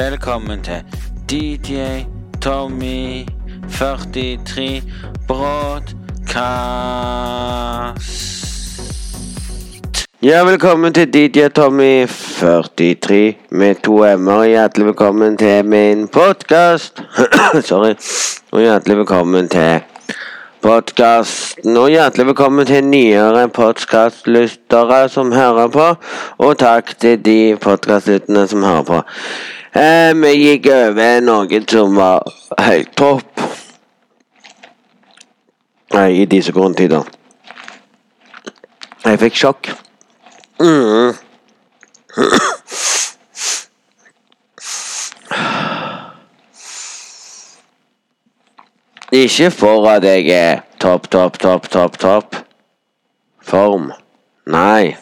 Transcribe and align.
Velkommen 0.00 0.62
til 0.62 0.84
DJ 1.30 1.76
Tommy 2.42 3.26
43 3.72 4.82
Broadcast. 5.28 5.96
Ja, 10.22 10.44
velkommen 10.44 10.94
til 10.94 11.14
DJ 11.14 11.48
Tommy 11.48 12.06
43 12.06 13.36
med 13.50 13.74
to 13.84 14.16
m-er. 14.16 14.44
Hjertelig 14.44 14.86
velkommen 14.86 15.36
til 15.36 15.64
min 15.64 16.08
podkast. 16.08 17.02
Sorry. 17.68 17.94
Og 18.52 18.60
hjertelig 18.60 18.96
velkommen 18.96 19.48
til 19.48 19.80
podkasten. 20.62 21.76
Og 21.76 21.88
hjertelig 21.90 22.26
velkommen 22.26 22.66
til 22.66 22.84
nyere 22.84 23.48
podkastlyttere 23.48 25.08
som 25.08 25.32
hører 25.32 25.68
på. 25.68 25.94
Og 26.38 26.58
takk 26.58 26.96
til 27.00 27.24
de 27.24 27.56
podkastlytterne 27.60 28.48
som 28.48 28.62
hører 28.62 28.82
på. 28.82 29.02
Eh, 29.72 30.14
vi 30.14 30.30
gikk 30.34 30.66
over 30.74 31.20
noe 31.22 31.60
som 31.70 31.94
var 31.94 32.24
helt 32.58 32.90
topp. 32.98 33.40
Nei, 35.94 36.22
i 36.22 36.26
disse 36.26 36.52
grunntider. 36.52 37.06
Jeg 39.04 39.18
fikk 39.22 39.38
sjokk. 39.38 39.70
Mm. 40.58 41.14
Ikke 49.12 49.50
for 49.54 49.86
at 49.90 50.04
jeg 50.06 50.26
er 50.34 50.62
topp, 50.82 51.06
topp, 51.10 51.38
topp, 51.38 51.70
topp, 51.70 51.98
topp 51.98 52.36
form. 53.42 53.92
Nei. 54.46 54.96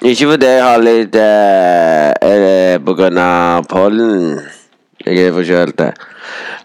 Ikke 0.00 0.30
fordi 0.30 0.48
jeg 0.48 0.60
har 0.64 0.78
litt 0.80 1.16
eh, 1.20 2.12
eh, 2.24 2.76
På 2.80 2.94
grunn 2.96 3.18
av 3.20 3.66
pollen. 3.68 4.38
Jeg 5.04 5.26
er 5.26 5.34
forkjølt. 5.36 5.82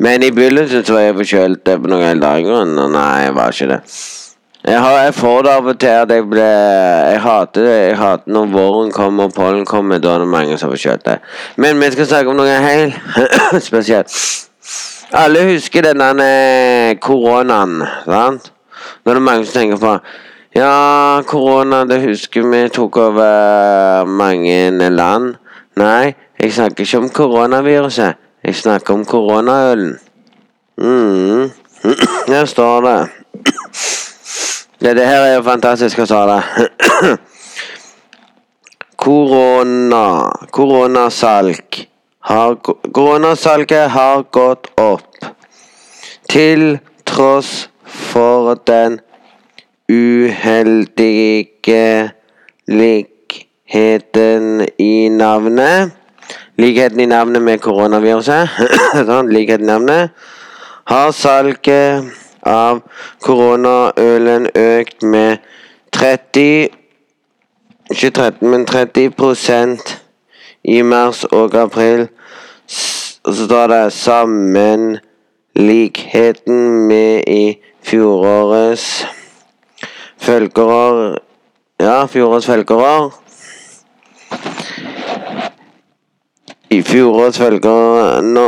Men 0.03 0.23
i 0.23 0.31
begynnelsen 0.31 0.85
så 0.87 0.95
var 0.95 1.03
jeg 1.03 1.17
forkjølt 1.17 1.63
på 1.67 1.91
noen 1.91 2.05
helt 2.07 2.23
annen 2.23 2.47
grunn. 2.47 2.71
og 2.79 2.93
Nei, 2.95 3.25
jeg 3.25 3.35
var 3.35 3.51
ikke 3.51 3.67
det. 3.73 3.79
Jeg, 4.65 4.79
har, 4.81 4.95
jeg 5.03 5.13
får 5.13 5.43
det 5.45 5.51
av 5.51 5.67
og 5.69 5.79
til 5.79 5.93
at 5.93 6.11
jeg 6.15 6.25
ble 6.31 6.47
Jeg 6.47 7.21
hater 7.25 7.67
det. 7.67 7.75
Jeg 7.75 7.99
hater 7.99 8.35
når 8.37 8.49
våren 8.55 8.95
kommer 8.95 9.27
og 9.27 9.35
pollen 9.35 9.67
kommer. 9.67 9.99
Da 9.99 10.15
er 10.15 10.23
det 10.23 10.31
mange 10.31 10.57
som 10.57 10.71
er 10.71 10.77
forkjølte. 10.77 11.19
Men 11.59 11.83
vi 11.83 11.91
skal 11.91 12.11
snakke 12.11 12.31
om 12.31 12.39
noe 12.39 12.59
helt 12.69 12.95
spesielt. 13.69 14.15
Alle 15.15 15.43
husker 15.51 15.83
denne 15.85 16.29
koronaen, 17.03 17.83
sant? 18.07 18.51
Nå 19.03 19.11
er 19.11 19.19
det 19.19 19.27
mange 19.27 19.45
som 19.45 19.59
tenker 19.59 19.79
på 19.81 19.99
Ja, 20.55 21.21
korona, 21.27 21.81
det 21.83 21.97
husker 21.99 22.45
vi 22.47 22.61
tok 22.71 22.97
over 22.97 24.05
mange 24.07 24.89
land. 24.89 25.33
Nei, 25.75 26.13
jeg 26.39 26.53
snakker 26.55 26.85
ikke 26.85 26.99
om 27.01 27.09
koronaviruset. 27.11 28.15
Jeg 28.43 28.55
snakker 28.55 28.93
om 28.93 29.03
koronaølen. 29.05 29.97
Mm. 30.77 31.51
Der 32.31 32.45
står 32.45 32.87
det. 32.87 33.09
Det 34.95 35.07
her 35.07 35.25
er 35.25 35.33
jo 35.33 35.41
fantastisk 35.43 35.99
å 35.99 36.05
sa 36.07 36.21
det. 36.29 36.69
Korona. 39.05 40.05
Koronasalg. 40.55 41.81
Har, 42.31 42.55
koronasalget 42.95 43.89
har 43.91 44.23
gått 44.31 44.71
opp. 44.79 45.19
Til 46.31 46.77
tross 47.03 47.67
for 47.83 48.55
den 48.63 49.01
uheldige 49.89 52.11
likheten 52.67 54.67
i 54.77 55.09
navnet. 55.09 55.91
Likheten 56.57 56.99
i 56.99 57.05
navnet 57.05 57.41
med 57.41 57.59
koronaviruset. 57.59 58.49
sånn, 59.09 59.29
likheten 59.33 59.65
i 59.65 59.71
navnet. 59.71 60.09
Har 60.85 61.11
salget 61.11 62.05
av 62.45 62.81
koronaølen 63.25 64.49
økt 64.53 65.03
med 65.03 65.37
30 65.91 66.69
Ikke 67.85 68.09
13, 68.09 68.49
men 68.49 68.65
30% 68.65 69.77
i 70.65 70.81
mars 70.81 71.21
og 71.29 71.53
april. 71.55 72.07
Og 73.25 73.33
så 73.33 73.45
står 73.45 73.67
det 73.67 73.93
sammenlikheten 73.93 76.87
med 76.87 77.23
i 77.29 77.57
fjorårets 77.85 79.05
følgeår 80.25 81.19
Ja, 81.79 82.05
fjorårets 82.07 82.45
følgeår. 82.47 83.09
I 86.71 86.81
fjorårets 86.81 87.39
følgeår 87.39 88.21
no, 88.23 88.45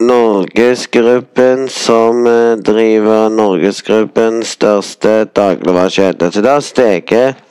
Norgesgruppen 0.00 1.68
som 1.72 2.24
driver 2.60 3.30
Norgesgruppens 3.32 4.52
største 4.58 5.24
dagligvarekjede. 5.24 6.30
Så 6.32 6.44
det 6.44 6.50
har 6.50 6.60
steget. 6.60 7.42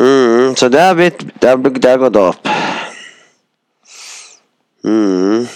Mm, 0.00 0.56
så 0.56 0.68
det 0.68 0.80
har 0.80 0.94
blitt 0.94 1.20
Det 1.42 1.90
har 1.90 1.98
gått 1.98 2.16
opp. 2.16 2.48
Mm. 4.84 5.46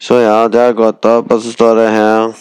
Så 0.00 0.14
ja, 0.14 0.48
det 0.48 0.60
har 0.60 0.72
gått 0.72 1.04
opp, 1.04 1.32
og 1.32 1.42
så 1.42 1.52
står 1.52 1.74
det 1.74 1.90
her 1.90 2.32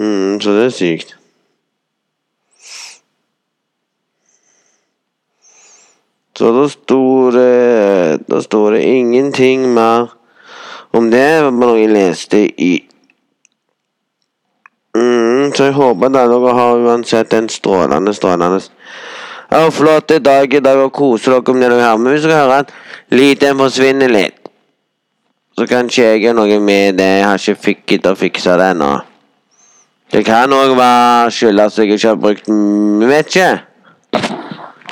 mm, 0.00 0.40
Så 0.40 0.56
det 0.56 0.64
er 0.64 0.76
sykt. 0.76 1.16
Så 6.40 6.52
da 6.56 6.68
sto 6.72 7.30
det 7.34 8.26
Da 8.28 8.40
står 8.40 8.78
det 8.78 8.86
ingenting 8.88 9.68
mer 9.74 10.16
om 10.90 11.10
det, 11.10 11.52
noe 11.54 11.76
jeg 11.78 11.90
leste 11.92 12.38
i 12.58 12.72
mm, 14.96 15.52
Så 15.54 15.68
jeg 15.68 15.76
håper 15.76 16.10
dere 16.16 16.54
har 16.56 16.82
uansett 16.82 17.36
en 17.36 17.48
strålende, 17.48 18.14
strålende 18.14 18.58
ja, 19.50 19.70
flott 19.70 20.12
dag 20.24 20.54
i 20.54 20.60
dag 20.62 20.78
og 20.78 20.92
kose 20.94 21.30
dere 21.30 21.54
med 21.54 21.70
dere 21.70 21.82
hører. 21.82 21.98
Men 21.98 22.12
hvis 22.12 22.22
dere 22.22 22.38
hører 22.38 22.64
at 22.64 22.74
lyden 23.10 23.58
forsvinner 23.58 24.12
litt, 24.12 24.36
så 25.58 25.66
kanskje 25.66 26.04
jeg 26.04 26.20
gjør 26.22 26.36
noe 26.38 26.58
med 26.62 27.00
det. 27.00 27.08
Jeg 27.18 27.26
har 27.26 27.40
ikke 27.42 27.62
fikket 27.64 28.06
å 28.06 28.14
fikse 28.18 28.54
det 28.60 28.68
ennå. 28.76 28.92
Det 30.10 30.24
kan 30.26 30.50
òg 30.50 30.72
skyldes 31.30 31.78
at 31.78 31.84
jeg 31.84 31.94
ikke 31.94 32.08
har 32.08 32.16
brukt 32.18 32.48
Vi 32.48 33.06
Vet 33.06 33.26
ikke. 33.26 33.60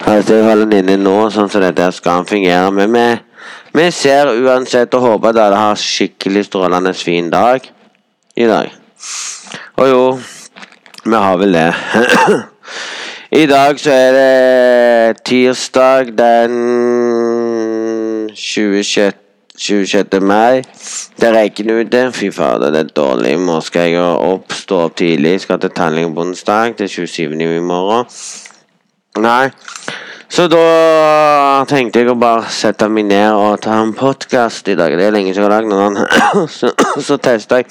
Altså, 0.06 0.34
jeg 0.34 0.44
holder 0.44 0.68
den 0.70 0.78
inne 0.78 0.96
nå, 1.02 1.16
sånn 1.34 1.50
som 1.50 1.62
dette 1.62 1.88
skal 1.92 2.26
fungere. 2.28 2.70
Men 2.72 2.94
vi, 2.94 3.06
vi 3.74 3.88
ser 3.90 4.30
uansett 4.30 4.94
og 4.94 5.02
håper 5.02 5.32
at 5.32 5.40
alle 5.42 5.58
har 5.58 5.80
skikkelig 5.82 6.44
strålende 6.46 6.94
fin 6.94 7.30
dag 7.34 7.66
i 8.38 8.46
dag. 8.46 8.70
Og 9.76 9.90
jo, 9.90 10.02
vi 11.04 11.22
har 11.26 11.36
vel 11.42 11.58
det. 11.58 11.68
I 13.42 13.44
dag 13.50 13.80
så 13.82 13.92
er 13.92 14.16
det 14.16 15.24
tirsdag 15.26 16.14
den 16.16 16.54
26. 18.34 19.27
26. 19.58 20.20
mai. 20.20 20.62
Det 21.20 21.32
regner 21.34 21.82
ute. 21.82 22.02
Fy 22.14 22.30
fader, 22.30 22.70
det 22.70 22.80
er 22.80 22.92
dårlig. 22.96 23.32
I 23.34 23.40
morgen 23.42 23.64
skal 23.66 23.90
jeg 23.90 24.02
opp, 24.02 24.52
stå 24.54 24.84
opp 24.86 24.96
tidlig. 24.96 25.40
Skal 25.42 25.60
til 25.60 25.74
Talling 25.74 26.14
på 26.14 26.26
onsdag. 26.26 26.78
Det 26.78 26.86
er 26.86 26.94
27. 26.94 27.34
i 27.42 27.60
morgen. 27.60 28.06
Nei. 29.18 29.50
Så 30.28 30.44
da 30.52 31.64
tenkte 31.68 32.02
jeg 32.02 32.10
å 32.12 32.18
bare 32.20 32.50
sette 32.52 32.86
meg 32.92 33.06
ned 33.08 33.32
og 33.32 33.62
ta 33.64 33.78
en 33.80 33.94
podkast 33.96 34.68
i 34.68 34.76
dag. 34.76 34.92
Det 34.92 35.06
er 35.06 35.14
lenge 35.14 35.32
siden 35.32 35.46
jeg 35.46 35.48
har 35.48 35.54
lagd 35.56 35.72
noen. 35.72 35.96
så, 36.58 36.70
så 37.00 37.16
testa 37.16 37.62
jeg 37.62 37.70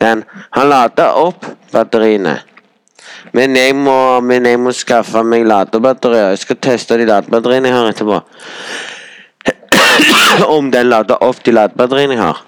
den. 0.00 0.24
Han 0.56 0.70
lada 0.72 1.12
opp 1.20 1.44
batteriene. 1.74 2.38
Men 3.36 3.56
jeg, 3.58 3.76
må, 3.76 4.20
men 4.24 4.46
jeg 4.48 4.58
må 4.62 4.72
skaffe 4.74 5.22
meg 5.26 5.44
ladebatterier. 5.48 6.32
Jeg 6.32 6.42
skal 6.46 6.60
teste 6.62 6.98
de 6.98 7.06
ladebatteriene 7.08 7.70
jeg 7.70 7.76
har 7.76 7.92
etterpå. 7.92 8.20
Om 10.56 10.70
den 10.70 10.88
lader 10.90 11.22
opp 11.22 11.44
de 11.44 11.52
ladebatteriene 11.54 12.16
jeg 12.16 12.22
har. 12.22 12.44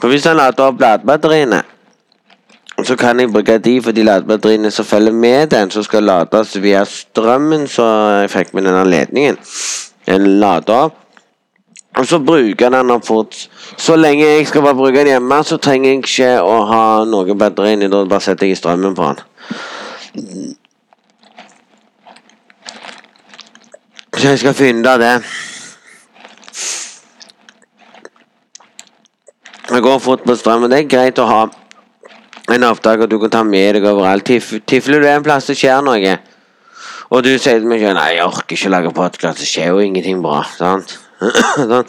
For 0.00 0.12
hvis 0.12 0.26
den 0.26 0.36
lader 0.36 0.70
opp 0.70 0.80
ladebatteriene 0.80 1.62
så 2.84 2.96
kan 2.96 3.20
jeg 3.20 3.32
bruke 3.32 3.58
de 3.58 3.82
for 3.82 3.92
de 3.92 4.02
ladebatteriene 4.04 4.70
som 4.70 4.84
følger 4.84 5.12
med 5.12 5.46
den, 5.46 5.70
som 5.70 5.82
skal 5.82 6.02
lades 6.02 6.62
via 6.62 6.84
strømmen 6.84 7.66
så 7.68 7.86
jeg 8.20 8.30
fikk 8.30 8.54
med 8.54 8.68
denne 8.68 8.84
ledningen. 8.84 9.38
Den 10.06 10.26
lader 10.40 10.74
opp. 10.74 10.98
Og 11.96 12.06
så 12.06 12.18
bruker 12.18 12.68
den 12.68 12.88
den 12.88 13.02
fort. 13.02 13.48
Så 13.76 13.96
lenge 13.96 14.26
jeg 14.26 14.46
skal 14.46 14.62
bare 14.62 14.74
bruke 14.74 14.98
den 14.98 15.06
hjemme, 15.06 15.44
så 15.44 15.56
trenger 15.56 15.90
jeg 15.90 15.98
ikke 15.98 16.30
å 16.44 16.58
ha 16.68 17.04
noe 17.08 17.34
batteri 17.34 17.72
inni. 17.72 17.88
Da 17.88 18.04
bare 18.04 18.20
setter 18.20 18.46
jeg 18.46 18.56
strømmen 18.60 18.94
på 18.94 19.08
den. 19.08 19.18
Så 24.16 24.28
jeg 24.28 24.38
skal 24.38 24.54
finne 24.54 24.98
det. 25.00 25.14
Det 29.76 29.82
går 29.82 29.98
fort 29.98 30.22
på 30.24 30.34
strømmen. 30.34 30.70
Det 30.72 30.78
er 30.78 30.86
greit 30.88 31.18
å 31.20 31.24
ha 31.28 31.40
en 32.54 32.62
opptak 32.64 33.02
du 33.10 33.18
kan 33.20 33.32
ta 33.34 33.42
med 33.44 33.76
deg 33.76 33.84
overalt. 33.90 34.24
Tif 34.24 34.54
Tifler 34.64 35.02
du 35.04 35.08
en 35.10 35.26
plass 35.26 35.50
det 35.50 35.56
skjer 35.60 35.82
noe, 35.84 36.14
og 37.12 37.24
du 37.26 37.34
sier 37.34 37.60
til 37.60 37.68
meg 37.68 37.82
selv 37.84 37.98
Nei, 37.98 38.06
jeg 38.16 38.24
orker 38.24 38.56
ikke 38.56 38.70
å 38.70 38.72
lage 38.72 38.92
podkast, 38.96 39.42
det 39.42 39.50
skjer 39.50 39.74
jo 39.74 39.82
ingenting 39.84 40.22
bra. 40.24 40.40
Sant? 40.56 40.96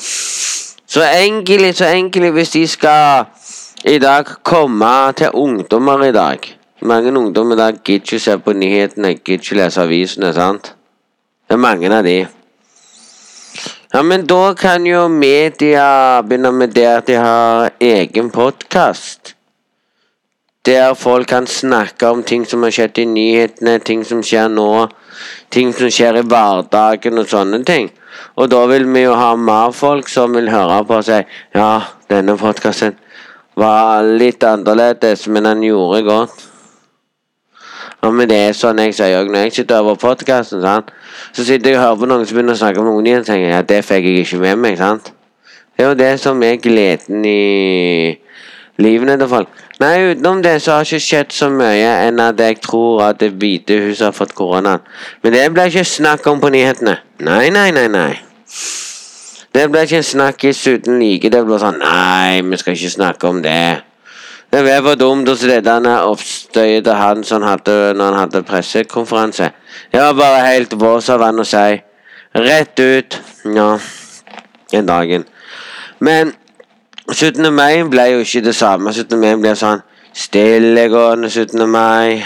Så 0.88 1.04
enkelt, 1.04 1.80
så 1.80 1.88
enkelt 1.92 2.36
hvis 2.36 2.54
de 2.58 2.66
skal 2.68 3.26
i 3.88 3.98
dag 4.04 4.36
komme 4.44 4.92
til 5.20 5.36
ungdommer 5.36 6.06
i 6.08 6.14
dag 6.16 6.48
Mange 6.88 7.12
ungdommer 7.12 7.56
i 7.56 7.60
dag 7.60 7.80
gidder 7.84 8.04
ikke 8.04 8.20
se 8.24 8.36
på 8.40 8.54
nyhetene, 8.56 9.16
gidder 9.16 9.44
ikke 9.44 9.58
lese 9.62 9.84
avisene, 9.84 10.34
sant? 10.36 10.74
Det 11.48 11.56
er 11.56 11.64
mange 11.64 11.92
av 11.92 12.04
de. 12.04 12.20
Ja, 13.94 14.04
men 14.04 14.26
da 14.28 14.54
kan 14.54 14.86
jo 14.86 15.08
media 15.08 16.22
begynne 16.22 16.52
med 16.52 16.74
det 16.76 16.88
at 16.92 17.08
de 17.08 17.16
har 17.16 17.70
egen 17.80 18.30
podkast. 18.36 19.34
Der 20.68 20.94
folk 20.94 21.28
kan 21.28 21.48
snakke 21.48 22.10
om 22.12 22.24
ting 22.24 22.44
som 22.46 22.66
har 22.68 22.76
skjedd 22.76 23.00
i 23.00 23.06
nyhetene, 23.08 23.78
ting 23.80 24.04
som 24.04 24.20
skjer 24.20 24.52
nå, 24.52 24.90
ting 25.56 25.72
som 25.72 25.88
skjer 25.88 26.20
i 26.20 26.26
hverdagen 26.28 27.22
og 27.22 27.32
sånne 27.32 27.62
ting. 27.64 27.88
Og 28.36 28.52
da 28.52 28.66
vil 28.68 28.90
vi 28.92 29.06
jo 29.06 29.16
ha 29.16 29.32
mer 29.40 29.72
folk 29.72 30.12
som 30.12 30.36
vil 30.36 30.52
høre 30.52 30.84
på 30.84 31.00
og 31.00 31.08
si 31.08 31.22
ja, 31.56 31.72
denne 32.12 32.36
podkasten 32.36 33.00
var 33.58 34.04
litt 34.04 34.44
annerledes, 34.44 35.30
men 35.32 35.48
den 35.48 35.64
gjorde 35.70 36.04
godt. 36.06 36.44
Ja, 38.04 38.12
men 38.14 38.30
det 38.30 38.38
er 38.38 38.54
sånn 38.54 38.78
jeg 38.82 38.94
sier 38.94 39.18
òg 39.20 39.32
når 39.34 39.48
jeg 39.48 39.56
sitter 39.60 39.82
over 39.82 39.98
podkasten. 40.00 40.64
Så 41.34 41.44
sitter 41.44 41.74
jeg 41.74 41.80
og 41.80 41.84
hører 41.84 42.02
på 42.02 42.10
noen 42.12 42.26
som 42.26 42.38
begynner 42.38 42.58
å 42.58 42.62
snakke 42.62 42.82
om 42.82 42.92
noen 42.92 43.10
igjen, 43.10 43.26
tenker 43.26 43.50
jeg 43.50 43.58
at 43.58 43.70
det 43.72 43.84
fikk 43.86 44.06
jeg 44.06 44.26
ikke 44.26 44.42
med 44.44 44.62
meg. 44.66 44.78
sant? 44.78 45.12
Det 45.78 45.86
er 45.86 45.90
jo 45.90 45.98
det 45.98 46.14
som 46.22 46.44
er 46.44 46.60
gleden 46.62 47.26
i 47.26 48.18
livene 48.82 49.18
til 49.18 49.30
folk. 49.30 49.50
Nei, 49.82 50.12
utenom 50.12 50.42
det 50.42 50.56
så 50.62 50.78
har 50.78 50.86
det 50.86 50.98
ikke 50.98 51.06
skjedd 51.06 51.34
så 51.38 51.50
mye 51.54 51.90
enn 52.08 52.22
at 52.22 52.40
jeg 52.42 52.58
tror 52.66 53.04
at 53.06 53.20
Det 53.22 53.30
hvite 53.38 53.78
huset 53.84 54.08
har 54.08 54.16
fått 54.16 54.34
koronaen. 54.38 54.82
Men 55.22 55.34
det 55.34 55.44
ble 55.54 55.68
ikke 55.70 55.86
snakk 55.86 56.26
om 56.30 56.42
på 56.42 56.50
nyhetene. 56.54 56.98
Nei, 57.22 57.50
nei, 57.54 57.70
nei, 57.72 57.88
nei. 57.94 58.14
Det 59.54 59.68
ble 59.70 59.84
ikke 59.86 60.02
en 60.02 60.10
snakkis 60.14 60.64
uten 60.68 60.98
like. 61.02 61.30
Det 61.30 61.44
ble 61.46 61.60
sånn 61.62 61.78
Nei, 61.82 62.42
vi 62.46 62.58
skal 62.58 62.78
ikke 62.78 62.94
snakke 62.94 63.30
om 63.30 63.42
det. 63.46 63.84
Det 64.52 64.64
var 64.64 64.82
for 64.82 64.96
dumt 64.96 65.28
hos 65.30 65.44
lederne 65.44 65.98
oppstøyet 66.08 66.86
til 66.88 66.96
han 66.96 67.24
som 67.28 67.44
hadde 67.44 67.94
når 68.00 68.06
han 68.06 68.20
hadde 68.22 68.44
pressekonferanse. 68.48 69.50
Det 69.92 70.02
var 70.02 70.14
bare 70.14 70.46
helt 70.48 70.76
vås 70.80 71.10
av 71.10 71.24
han 71.26 71.44
å 71.44 71.46
si. 71.48 71.82
Rett 72.38 72.80
ut. 72.80 73.18
Ja, 73.56 73.74
den 74.72 74.88
dagen. 74.88 75.26
Men 76.00 76.32
17. 77.12 77.54
mai 77.54 77.84
ble 77.92 78.08
jo 78.14 78.24
ikke 78.24 78.46
det 78.48 78.56
samme. 78.56 78.94
17. 78.94 79.20
mai 79.20 79.36
ble 79.36 79.56
sånn 79.56 79.84
stillegående 80.16 81.30
17. 81.30 81.68
mai. 81.68 82.24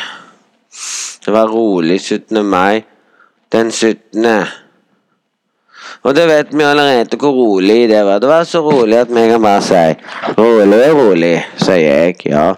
Det 1.26 1.34
var 1.34 1.50
rolig 1.50 2.00
17. 2.02 2.46
mai. 2.46 2.84
Den 3.52 3.72
17. 3.72 4.61
Og 6.04 6.16
det 6.16 6.26
vet 6.28 6.50
vi 6.52 6.64
allerede 6.66 7.18
hvor 7.18 7.32
rolig 7.32 7.90
det 7.90 8.06
var. 8.06 8.20
Det 8.20 8.30
var 8.30 8.44
så 8.44 8.60
rolig 8.66 8.98
at 8.98 9.10
vi 9.10 9.28
kan 9.30 9.42
bare 9.42 9.62
si 9.62 9.84
rolig 10.38 10.80
er 10.82 10.94
rolig, 10.98 11.36
sier 11.62 11.78
jeg. 11.78 12.16
Ja. 12.26 12.54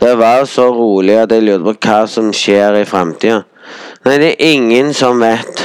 Det 0.00 0.18
var 0.18 0.44
så 0.44 0.66
rolig 0.74 1.14
at 1.14 1.32
jeg 1.32 1.42
lurte 1.42 1.62
på 1.62 1.74
hva 1.86 2.06
som 2.10 2.32
skjer 2.34 2.80
i 2.80 2.84
framtida. 2.84 3.42
Nei, 4.04 4.16
det 4.18 4.32
er 4.32 4.50
ingen 4.50 4.90
som 4.94 5.22
vet. 5.22 5.62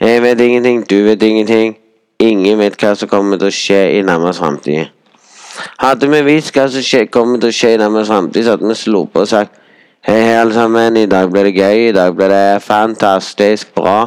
Jeg 0.00 0.22
vet 0.22 0.40
ingenting, 0.40 0.82
du 0.90 1.04
vet 1.06 1.22
ingenting. 1.22 1.76
Ingen 2.18 2.58
vet 2.58 2.74
hva 2.82 2.96
som 2.98 3.08
kommer 3.08 3.38
til 3.38 3.52
å 3.52 3.54
skje 3.54 3.82
i 4.00 4.02
nærmest 4.02 4.42
framtid. 4.42 4.90
Hadde 5.78 6.10
vi 6.10 6.24
visst 6.26 6.50
hva 6.54 6.66
som 6.70 6.82
skje, 6.82 7.06
kommer 7.06 7.38
til 7.38 7.52
å 7.52 7.54
skje 7.54 7.76
i 7.76 7.78
nærmest 7.78 8.10
framtid, 8.10 8.44
så 8.44 8.56
hadde 8.56 8.66
vi 8.66 8.78
sluppet 8.78 9.22
og 9.22 9.30
sagt 9.30 9.54
Hei, 10.08 10.20
hei, 10.22 10.36
alle 10.40 10.54
sammen. 10.54 10.96
I 10.96 11.08
dag 11.10 11.30
ble 11.30 11.42
det 11.46 11.54
gøy. 11.58 11.88
I 11.88 11.94
dag 11.94 12.14
ble 12.16 12.28
det 12.30 12.62
fantastisk 12.64 13.74
bra. 13.76 14.06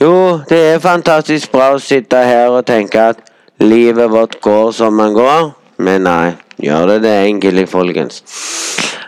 Jo, 0.00 0.40
det 0.48 0.58
er 0.58 0.78
fantastisk 0.80 1.50
bra 1.52 1.74
å 1.74 1.80
sitte 1.84 2.22
her 2.24 2.54
og 2.54 2.62
tenke 2.64 3.02
at 3.12 3.18
livet 3.60 4.08
vårt 4.08 4.38
går 4.40 4.70
som 4.72 4.94
man 4.96 5.12
går. 5.12 5.50
Men 5.76 6.06
nei, 6.08 6.30
gjør 6.56 6.94
det 6.94 7.02
det 7.04 7.12
egentlig, 7.26 7.66
folkens? 7.68 8.22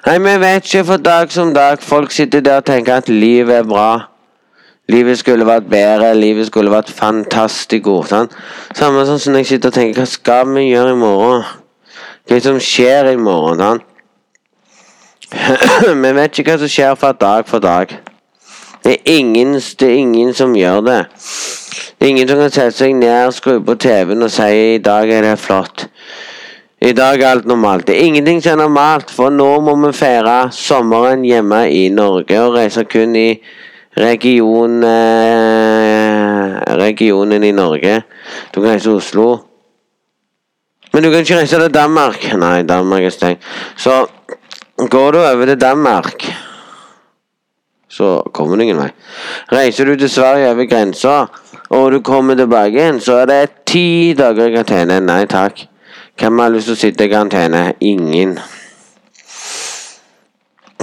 Nei, 0.04 0.18
vi 0.20 0.34
vet 0.42 0.68
ikke 0.68 0.84
for 0.90 1.00
dag 1.00 1.32
som 1.32 1.54
dag. 1.56 1.80
Folk 1.80 2.12
sitter 2.12 2.44
der 2.44 2.60
og 2.60 2.68
tenker 2.68 3.00
at 3.00 3.08
livet 3.08 3.62
er 3.62 3.64
bra. 3.64 3.88
Livet 4.92 5.22
skulle 5.22 5.48
vært 5.48 5.72
bedre, 5.72 6.12
livet 6.12 6.50
skulle 6.50 6.72
vært 6.74 6.92
fantastisk 6.92 7.88
godt. 7.88 8.12
Sant? 8.12 8.36
Samme 8.76 9.08
sånn 9.08 9.24
som 9.24 9.40
jeg 9.40 9.48
sitter 9.48 9.72
og 9.72 9.78
tenker 9.78 10.02
Hva 10.02 10.08
skal 10.12 10.52
vi 10.52 10.68
gjøre 10.74 10.92
i 10.92 11.02
morgen? 11.06 11.48
Hva 12.28 12.44
som 12.44 12.60
skjer 12.60 13.14
i 13.14 13.16
morgen? 13.16 13.64
Sant? 13.64 13.88
vi 16.04 16.16
vet 16.20 16.36
ikke 16.36 16.52
hva 16.52 16.64
som 16.66 16.76
skjer 16.76 16.98
fra 17.00 17.16
dag 17.16 17.48
for 17.48 17.64
dag. 17.64 17.94
Det 18.82 18.92
er, 18.92 19.02
ingen, 19.04 19.54
det 19.54 19.88
er 19.88 19.94
ingen 19.94 20.34
som 20.34 20.56
gjør 20.58 20.80
det. 20.86 21.00
Det 21.98 22.06
er 22.06 22.10
ingen 22.10 22.28
som 22.28 22.40
kan 22.42 22.50
sette 22.50 22.76
seg 22.80 22.96
ned, 22.98 23.30
skru 23.34 23.60
på 23.62 23.76
TV-en 23.78 24.26
og 24.26 24.32
si 24.34 24.48
i 24.74 24.78
dag 24.82 25.10
er 25.10 25.22
det 25.22 25.36
flott. 25.38 25.86
I 26.82 26.90
dag 26.98 27.20
er 27.22 27.28
alt 27.28 27.46
normalt. 27.46 27.86
Det 27.86 27.94
er 27.94 28.08
ingenting 28.08 28.40
som 28.42 28.56
er 28.56 28.64
normalt, 28.64 29.10
for 29.14 29.30
nå 29.30 29.60
må 29.62 29.76
vi 29.84 29.92
feire 29.94 30.48
sommeren 30.50 31.22
hjemme 31.22 31.68
i 31.70 31.84
Norge 31.94 32.40
og 32.42 32.56
reise 32.56 32.82
kun 32.90 33.14
i 33.14 33.28
region, 34.02 34.82
eh, 34.84 36.58
regionen 36.82 37.44
i 37.44 37.52
Norge. 37.54 38.02
Du 38.54 38.60
kan 38.60 38.72
reise 38.72 38.88
til 38.88 38.98
Oslo. 38.98 39.28
Men 40.92 41.04
du 41.04 41.10
kan 41.10 41.20
ikke 41.20 41.38
reise 41.38 41.60
til 41.60 41.74
Danmark. 41.74 42.32
Nei, 42.36 42.62
Danmark 42.62 43.04
er 43.04 43.14
stengt. 43.14 43.46
Så 43.76 44.06
går 44.76 45.12
du 45.12 45.18
over 45.18 45.46
til 45.46 45.60
Danmark, 45.60 46.26
så 47.92 48.22
kommer 48.32 48.56
du 48.56 48.64
ingen 48.64 48.80
vei. 48.80 48.88
Reiser 49.52 49.84
du 49.84 49.96
til 50.00 50.10
Sverige 50.10 50.50
over 50.50 50.64
grensa, 50.64 51.26
og 51.70 51.92
du 51.92 52.00
kommer 52.00 52.34
tilbake 52.34 52.78
igjen, 52.78 53.00
så 53.00 53.18
er 53.20 53.28
det 53.28 53.50
ti 53.68 54.14
dager 54.16 54.48
i 54.48 54.54
karantene. 54.54 55.00
Nei 55.04 55.26
takk. 55.28 55.66
Hvem 56.16 56.40
har 56.40 56.54
lyst 56.54 56.70
til 56.70 56.76
å 56.76 56.80
sitte 56.80 57.04
i 57.04 57.12
karantene? 57.12 57.74
Ingen. 57.84 58.38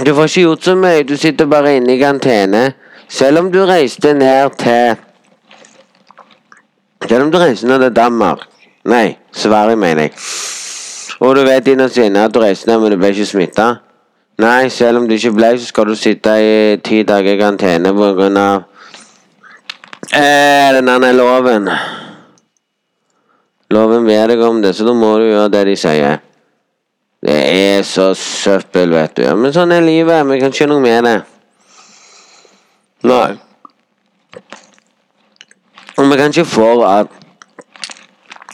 Du 0.00 0.14
får 0.14 0.30
ikke 0.30 0.46
gjort 0.46 0.64
så 0.64 0.76
mye. 0.78 1.02
Du 1.02 1.16
sitter 1.18 1.50
bare 1.50 1.74
inne 1.80 1.96
i 1.96 2.00
karantene. 2.00 2.62
Selv 3.10 3.42
om 3.42 3.50
du 3.50 3.64
reiste 3.66 4.14
ned 4.14 4.54
til 4.58 4.96
Selv 7.08 7.24
om 7.24 7.30
du 7.32 7.38
reiste 7.40 7.66
ned 7.66 7.80
til 7.80 7.94
Danmark 7.96 8.44
Nei, 8.84 9.16
Sverige, 9.32 9.76
mener 9.76 10.02
jeg. 10.02 10.12
Og 11.20 11.34
du 11.36 11.42
vet 11.44 11.66
innerst 11.68 11.98
inne 11.98 12.22
at 12.24 12.34
du 12.34 12.38
reiste 12.40 12.70
ned, 12.70 12.78
men 12.80 12.94
du 12.94 12.96
ble 13.00 13.10
ikke 13.12 13.26
smitta. 13.28 13.66
Nei, 14.40 14.70
selv 14.72 15.02
om 15.02 15.08
du 15.08 15.14
ikke 15.16 15.34
ble, 15.36 15.50
så 15.58 15.66
skal 15.68 15.90
du 15.90 15.96
sitte 15.98 16.32
i 16.40 16.76
ti 16.84 17.02
dager 17.04 17.34
i 17.34 17.40
karantene 17.40 17.90
av 17.92 18.20
eh, 20.16 20.68
den 20.76 20.88
andre 20.88 21.10
loven. 21.12 21.68
Loven 23.70 24.08
ber 24.08 24.32
deg 24.32 24.40
om 24.46 24.62
det, 24.62 24.72
så 24.74 24.86
da 24.88 24.94
må 24.96 25.12
du 25.20 25.26
gjøre 25.28 25.52
det 25.52 25.64
de 25.68 25.76
sier. 25.76 26.22
Det 27.20 27.36
er 27.36 27.84
så 27.84 28.14
søppel, 28.16 28.94
vet 28.96 29.18
du. 29.18 29.26
Ja, 29.26 29.36
men 29.36 29.52
sånn 29.52 29.76
er 29.76 29.84
livet. 29.84 30.24
Vi 30.30 30.40
kan 30.40 30.54
ikke 30.54 30.70
noe 30.70 30.80
med 30.80 31.04
det. 31.04 31.16
Nei. 33.10 33.36
Og 35.98 36.08
vi 36.08 36.16
kan 36.16 36.32
ikke 36.32 36.48
få 36.48 36.70
at 36.88 37.12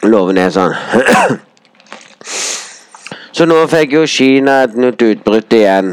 loven 0.02 0.43
er 0.43 0.50
sånn. 0.50 0.75
Så 3.37 3.45
nå 3.45 3.57
fikk 3.69 3.93
jo 3.93 4.07
Kina 4.09 4.62
et 4.64 4.76
nytt 4.81 5.02
utbrudd 5.05 5.52
igjen. 5.52 5.90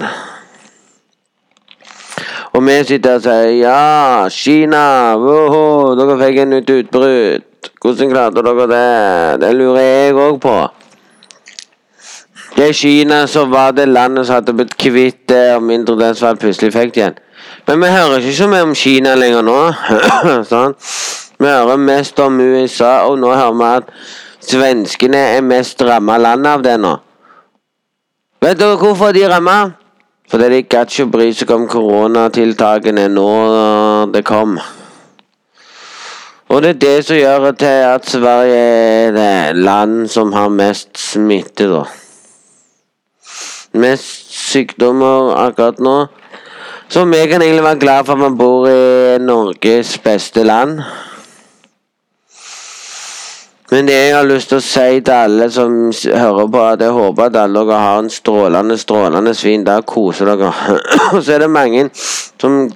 Og 2.56 2.62
vi 2.64 2.78
sitter 2.88 3.18
og 3.18 3.26
sier 3.26 3.50
ja, 3.58 4.30
Kina, 4.32 4.84
woho, 5.20 5.92
dere 6.00 6.16
fikk 6.22 6.40
et 6.40 6.52
nytt 6.54 6.72
utbrudd. 6.72 7.44
Hvordan 7.84 8.14
klarte 8.16 8.46
dere 8.48 8.70
det? 8.72 8.88
Det 9.44 9.52
lurer 9.60 9.84
jeg 9.84 10.16
òg 10.24 10.40
på. 10.48 10.56
Det 12.56 12.70
er 12.70 12.80
Kina 12.80 13.20
som 13.28 13.52
var 13.52 13.76
det 13.76 13.90
landet 13.92 14.30
som 14.30 14.40
hadde 14.40 14.56
blitt 14.56 14.80
kvitt 14.80 15.28
det, 15.28 15.44
og 15.58 15.68
mindre 15.68 16.00
den 16.00 16.16
som 16.16 16.40
plutselig 16.40 16.72
fikk 16.72 16.96
det 16.96 17.04
igjen. 17.04 17.22
Men 17.68 17.84
vi 17.84 17.94
hører 17.98 18.20
ikke 18.24 18.40
så 18.40 18.52
mye 18.56 18.72
om 18.72 18.76
Kina 18.86 19.20
lenger 19.20 19.44
nå. 19.44 19.62
sånn. 20.54 20.80
Vi 21.44 21.52
hører 21.52 21.88
mest 21.92 22.24
om 22.24 22.40
USA, 22.40 23.02
og 23.10 23.20
nå 23.20 23.36
hører 23.36 23.60
vi 23.60 23.74
at 23.82 23.96
svenskene 24.54 25.32
er 25.34 25.44
mest 25.44 25.84
ramma 25.84 26.24
land 26.24 26.48
av 26.48 26.64
det 26.64 26.80
nå. 26.80 27.02
Vet 28.44 28.60
dere 28.60 28.76
hvorfor 28.76 29.14
de 29.16 29.24
ramma? 29.32 29.72
Fordi 30.28 30.48
de 30.52 30.58
gadd 30.68 30.90
ikke 30.92 31.04
å 31.06 31.12
bry 31.14 31.28
seg 31.32 31.52
om 31.56 31.62
koronatiltakene 31.72 33.06
nå 33.14 33.28
det 34.12 34.24
kom. 34.28 34.58
Og 36.52 36.60
det 36.66 36.74
er 36.74 36.82
det 36.82 36.98
som 37.08 37.16
gjør 37.16 37.46
til 37.62 37.86
at 37.88 38.10
Sverige 38.10 38.58
er 38.58 39.16
det 39.16 39.64
land 39.64 40.10
som 40.12 40.36
har 40.36 40.52
mest 40.52 40.92
smitte, 41.00 41.70
da. 41.72 41.86
Mest 43.80 44.36
sykdommer 44.36 45.32
akkurat 45.46 45.80
nå. 45.80 45.96
Så 46.92 47.06
vi 47.08 47.24
kan 47.32 47.42
egentlig 47.42 47.64
være 47.64 47.80
glad 47.80 48.10
for 48.10 48.20
at 48.20 48.26
vi 48.28 48.42
bor 48.44 48.68
i 48.68 49.24
Norges 49.24 49.96
beste 50.04 50.44
land. 50.44 50.82
Men 53.74 53.88
det 53.88 53.94
jeg 53.94 54.14
har 54.14 54.28
lyst 54.30 54.52
til 54.52 54.60
å 54.60 54.62
si 54.62 55.00
til 55.02 55.16
alle 55.16 55.48
som 55.50 55.72
hører 56.06 56.50
på, 56.54 56.60
at 56.62 56.82
jeg 56.86 56.94
håper 56.94 57.24
at 57.26 57.38
alle 57.42 57.62
dere 57.66 57.78
har 57.82 58.02
en 58.04 58.10
strålende, 58.14 58.76
strålende 58.78 59.32
fin 59.34 59.64
dag. 59.66 59.82
Koser 59.90 60.30
dere. 60.30 60.52
Og 61.16 61.24
så 61.24 61.34
er 61.34 61.40
det 61.42 61.48
mange 61.50 61.88
som 61.96 62.68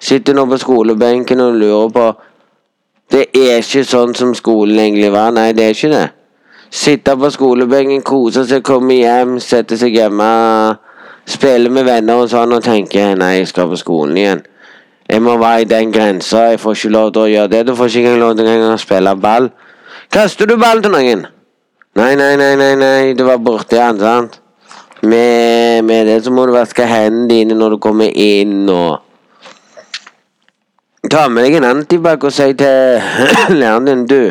sitter 0.00 0.32
nå 0.32 0.46
på 0.48 0.56
skolebenken 0.62 1.42
og 1.44 1.58
lurer 1.60 1.90
på 1.92 2.06
Det 3.12 3.26
er 3.36 3.58
ikke 3.60 3.84
sånn 3.84 4.14
som 4.16 4.30
skolen 4.32 4.78
egentlig 4.80 5.10
var. 5.12 5.34
Nei, 5.36 5.50
det 5.52 5.66
er 5.66 5.76
ikke 5.76 5.90
det. 5.92 6.06
Sitte 6.72 7.12
på 7.20 7.28
skolebenken, 7.34 8.00
kose 8.00 8.46
seg, 8.48 8.62
komme 8.64 8.96
hjem, 9.02 9.34
sette 9.36 9.76
seg 9.76 9.92
hjemme, 9.92 10.28
spille 11.28 11.68
med 11.68 11.84
venner 11.84 12.22
og 12.22 12.30
sånn 12.32 12.56
og 12.56 12.64
tenke 12.64 13.10
Nei, 13.20 13.34
jeg 13.42 13.50
skal 13.50 13.68
på 13.68 13.76
skolen 13.82 14.16
igjen. 14.16 14.40
Jeg 15.12 15.20
må 15.20 15.36
være 15.36 15.66
i 15.66 15.68
den 15.68 15.92
grensa. 15.92 16.46
Jeg 16.54 16.62
får 16.64 16.78
ikke 16.78 16.94
lov 16.96 17.12
til 17.12 17.26
å 17.26 17.32
gjøre 17.34 17.52
det. 17.52 17.66
Du 17.68 17.74
får 17.76 17.92
ikke 17.92 18.14
engang 18.14 18.24
lov 18.24 18.40
til 18.40 18.64
å 18.70 18.80
spille 18.80 19.14
ball. 19.20 19.50
Kaster 20.12 20.44
du 20.44 20.58
ball 20.60 20.82
til 20.84 20.92
noen? 20.92 21.22
Nei, 21.96 22.10
nei, 22.20 22.34
nei, 22.36 22.52
nei, 22.60 22.74
nei. 22.76 23.12
det 23.16 23.24
var 23.24 23.38
borti 23.40 23.78
han, 23.80 23.96
sant? 24.00 24.36
Med, 25.02 25.84
med 25.88 26.06
det 26.06 26.18
så 26.24 26.30
må 26.30 26.44
du 26.46 26.52
vaske 26.52 26.84
hendene 26.86 27.30
dine 27.30 27.56
når 27.56 27.74
du 27.74 27.78
kommer 27.82 28.12
inn 28.12 28.68
og 28.70 29.00
Ta 31.10 31.24
med 31.28 31.42
deg 31.42 31.56
en 31.58 31.66
antibac 31.66 32.22
og 32.28 32.32
si 32.32 32.52
til 32.60 33.00
læreren 33.58 33.88
din 33.88 34.04
Du, 34.06 34.30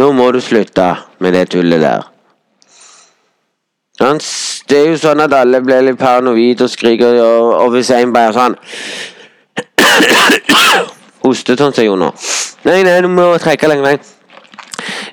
nå 0.00 0.10
må 0.16 0.26
du 0.32 0.40
slutte 0.40 0.88
med 1.20 1.32
det 1.36 1.46
tullet 1.52 1.80
der. 1.80 2.08
Det 3.96 4.80
er 4.80 4.90
jo 4.90 4.98
sånn 5.00 5.22
at 5.24 5.32
alle 5.36 5.62
blir 5.64 5.86
litt 5.86 6.00
paranoid 6.00 6.66
og 6.66 6.72
skriker, 6.72 7.22
og 7.62 7.70
hvis 7.76 7.94
en 7.94 8.12
bare 8.12 8.34
sånn 8.36 8.58
Hostet 11.26 11.58
sånn 11.58 11.74
som 11.74 11.84
jeg 11.84 11.98
nå. 11.98 12.12
Nei, 12.66 12.82
nei, 12.86 13.00
du 13.02 13.10
må 13.10 13.32
trekke 13.42 13.70
lenger 13.70 13.90
vei. 13.90 13.96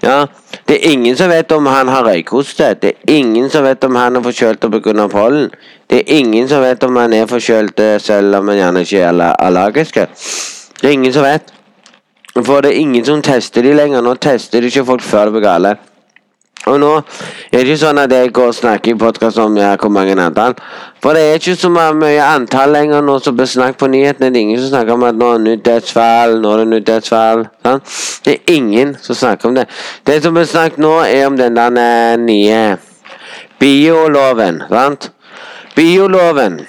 Ja, 0.03 0.25
det 0.67 0.75
er 0.77 0.91
ingen 0.91 1.17
som 1.17 1.32
vet 1.32 1.51
om 1.55 1.65
han 1.72 1.89
har 1.89 2.05
røykhoste. 2.05 2.74
Det 2.82 2.91
er 2.93 3.15
ingen 3.17 3.50
som 3.50 3.63
vet 3.65 3.84
om 3.88 3.96
han 3.96 4.20
er 4.20 4.25
forkjølt 4.25 4.62
pga. 4.62 5.08
pollen. 5.08 5.50
Det 5.89 6.01
er 6.01 6.17
ingen 6.20 6.48
som 6.50 6.62
vet 6.62 6.84
om 6.84 6.96
han 6.96 7.13
er 7.13 7.25
forkjølt 7.27 7.79
eh, 7.79 8.00
selv 8.00 8.36
om 8.36 8.48
han 8.48 8.58
gjerne 8.58 8.82
ikke 8.86 9.01
er 9.01 9.36
allergisk. 9.39 9.96
Det 9.96 10.89
er 10.89 10.93
ingen 10.93 11.13
som 11.13 11.24
vet. 11.24 11.53
For 12.36 12.62
det 12.62 12.72
er 12.74 12.82
ingen 12.82 13.05
som 13.05 13.22
tester 13.22 13.62
de 13.62 13.74
lenger. 13.74 14.01
Nå 14.01 14.15
tester 14.15 14.62
de 14.62 14.67
ikke 14.67 14.86
folk 14.86 15.01
før 15.01 15.25
det 15.25 15.34
blir 15.38 15.48
gale. 15.48 15.75
Og 16.65 16.79
nå 16.79 16.91
er 16.96 17.58
det 17.58 17.63
ikke 17.65 17.79
sånn 17.82 18.00
at 18.00 18.13
jeg 18.15 18.32
går 18.36 18.51
og 18.53 18.55
snakker 18.55 18.93
i 18.93 19.00
podkast 19.00 19.39
om 19.41 19.58
ja, 19.60 19.74
hvor 19.79 19.91
mange 19.91 20.15
antall. 20.15 20.55
For 21.03 21.17
det 21.17 21.24
er 21.27 21.41
ikke 21.41 21.58
så 21.60 21.72
mye 21.74 22.24
antall 22.24 22.72
lenger 22.72 23.03
nå 23.03 23.17
som 23.24 23.36
blir 23.36 23.50
snakket 23.51 23.82
på 23.82 23.89
nyhetene. 23.91 24.29
Det 24.32 24.39
er 24.39 24.46
ingen 24.48 24.62
som 24.62 24.72
snakker 24.72 24.96
om 24.96 25.03
at 25.10 25.20
nå 25.20 25.34
er 25.34 25.41
det 25.41 25.50
nytt 25.50 25.65
dødsfall, 25.67 26.38
nå 26.39 26.53
er 26.53 26.63
det 26.63 26.67
nytt 26.72 26.88
dødsfall. 26.88 27.46
Sant? 27.67 27.96
Det 28.24 28.38
er 28.38 28.55
ingen 28.55 28.96
som 29.03 29.20
snakker 29.20 29.51
om 29.51 29.60
det. 29.60 29.67
Det 30.08 30.22
som 30.24 30.38
blir 30.38 30.48
snakket 30.48 30.79
nå, 30.84 30.93
er 31.03 31.27
om 31.27 31.39
den 31.39 31.60
der 31.60 31.82
eh, 31.84 32.15
nye 32.24 32.62
bioloven. 33.60 34.63
Sant? 34.72 35.12
Bioloven 35.75 36.62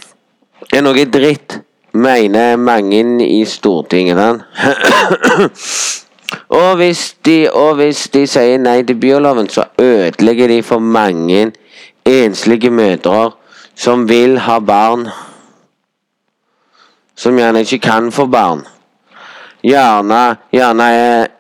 er 0.75 0.83
noe 0.83 1.07
dritt, 1.07 1.61
mener 1.95 2.57
mange 2.59 3.05
i 3.29 3.45
Stortinget. 3.47 4.19
Sant? 4.19 5.95
Og 6.55 6.77
hvis, 6.77 7.17
de, 7.27 7.51
og 7.53 7.75
hvis 7.75 8.09
de 8.15 8.27
sier 8.31 8.61
nei 8.63 8.83
til 8.87 8.99
bioloven, 9.03 9.49
så 9.51 9.65
ødelegger 9.79 10.49
de 10.53 10.63
for 10.63 10.79
mange 10.79 11.49
enslige 12.07 12.71
mødre 12.71 13.33
som 13.75 14.09
vil 14.09 14.39
ha 14.39 14.59
barn, 14.63 15.09
som 17.17 17.35
gjerne 17.39 17.65
ikke 17.67 17.79
kan 17.79 18.13
få 18.13 18.27
barn. 18.31 18.63
Gjerne, 19.65 20.37
gjerne, 20.53 20.87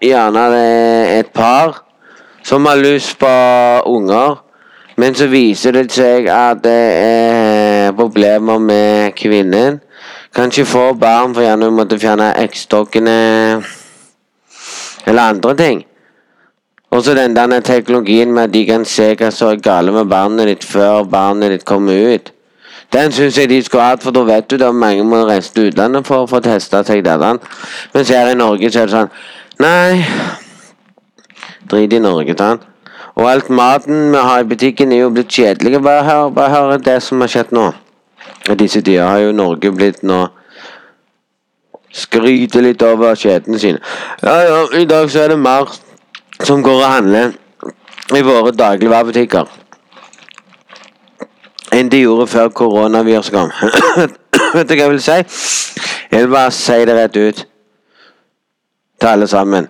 gjerne 0.02 0.44
er 0.59 1.21
et 1.21 1.30
par 1.30 1.85
som 2.42 2.66
har 2.66 2.83
lyst 2.83 3.18
på 3.18 3.30
unger, 3.87 4.42
men 4.97 5.14
så 5.14 5.30
viser 5.30 5.78
det 5.78 5.92
seg 5.94 6.26
at 6.26 6.64
det 6.64 6.83
er 7.04 7.94
problemer 7.94 8.59
med 8.59 9.14
kvinnen. 9.14 9.78
Kan 10.35 10.50
ikke 10.50 10.66
få 10.66 10.92
barn, 10.99 11.35
for 11.35 11.47
gjerne 11.47 11.71
hun 11.71 11.78
måtte 11.78 12.02
fjerne 12.02 12.33
eggstokkene 12.42 13.18
eller 15.06 15.23
andre 15.23 15.56
ting. 15.56 15.84
Og 16.90 17.02
så 17.02 17.14
den 17.14 17.37
der 17.37 17.61
teknologien 17.61 18.32
med 18.32 18.42
at 18.42 18.54
de 18.54 18.66
kan 18.66 18.84
se 18.84 19.14
hva 19.18 19.30
som 19.30 19.49
er 19.50 19.62
gale 19.62 19.92
med 19.92 20.04
barnet 20.06 20.46
ditt 20.46 20.64
før 20.64 21.02
barnet 21.02 21.50
ditt 21.50 21.64
kommer 21.64 22.14
ut. 22.14 22.30
Den 22.92 23.12
syns 23.12 23.38
jeg 23.38 23.49
de 23.50 23.62
skulle 23.62 23.82
hatt, 23.82 24.02
for 24.02 24.14
da 24.14 24.23
vet 24.23 24.50
du 24.50 24.56
det 24.56 24.66
er 24.66 24.73
mange 24.73 25.02
må 25.04 25.25
reise 25.26 25.50
til 25.54 25.73
utlandet 25.73 26.06
for 26.06 26.23
å 26.23 26.28
få 26.30 26.38
testa 26.44 26.84
seg 26.87 27.02
der. 27.04 27.40
Mens 27.94 28.12
her 28.14 28.30
i 28.30 28.37
Norge 28.38 28.70
så 28.70 28.84
er 28.84 28.87
det 28.87 28.94
sånn 28.94 29.11
Nei, 29.58 30.04
drit 31.70 31.92
i 31.92 32.00
Norge, 32.02 32.34
sant. 32.38 32.62
Og 33.14 33.28
alt 33.30 33.50
maten 33.50 34.11
vi 34.11 34.23
har 34.28 34.42
i 34.42 34.49
butikken 34.50 34.92
er 34.92 35.04
jo 35.04 35.11
blitt 35.14 35.30
kjedelig. 35.30 35.82
Bare 35.82 36.02
hør, 36.02 36.30
bare 36.34 36.50
hør 36.50 36.78
det 36.82 36.96
som 37.02 37.20
har 37.23 37.30
skjedd 37.30 37.52
nå. 37.54 37.68
Og 38.50 38.58
disse 38.58 38.82
dyra 38.82 39.12
har 39.12 39.23
jo 39.23 39.37
Norge 39.37 39.70
blitt 39.75 40.02
nå 40.02 40.25
Skryter 41.94 42.64
litt 42.64 42.82
over 42.82 43.14
kjedene 43.18 43.58
sine. 43.62 43.82
Ja, 44.22 44.38
ja, 44.42 44.62
i 44.80 44.86
dag 44.90 45.10
så 45.10 45.24
er 45.24 45.34
det 45.34 45.38
mer 45.38 45.70
som 46.42 46.62
går 46.62 46.80
og 46.80 46.90
handler 46.90 47.36
i 48.14 48.22
våre 48.26 48.50
dagligvarebutikker 48.52 49.60
enn 51.74 51.90
de 51.90 52.04
gjorde 52.04 52.26
før 52.30 52.50
koronaviruset 52.54 53.34
kom. 53.36 53.50
Vet 54.54 54.68
du 54.68 54.74
hva 54.74 54.84
jeg 54.84 54.92
vil 54.92 55.02
si? 55.02 55.16
Jeg 56.10 56.20
vil 56.20 56.30
bare 56.34 56.52
si 56.54 56.76
det 56.86 56.94
rett 56.98 57.16
ut 57.18 57.40
til 59.00 59.08
alle 59.10 59.26
sammen. 59.30 59.66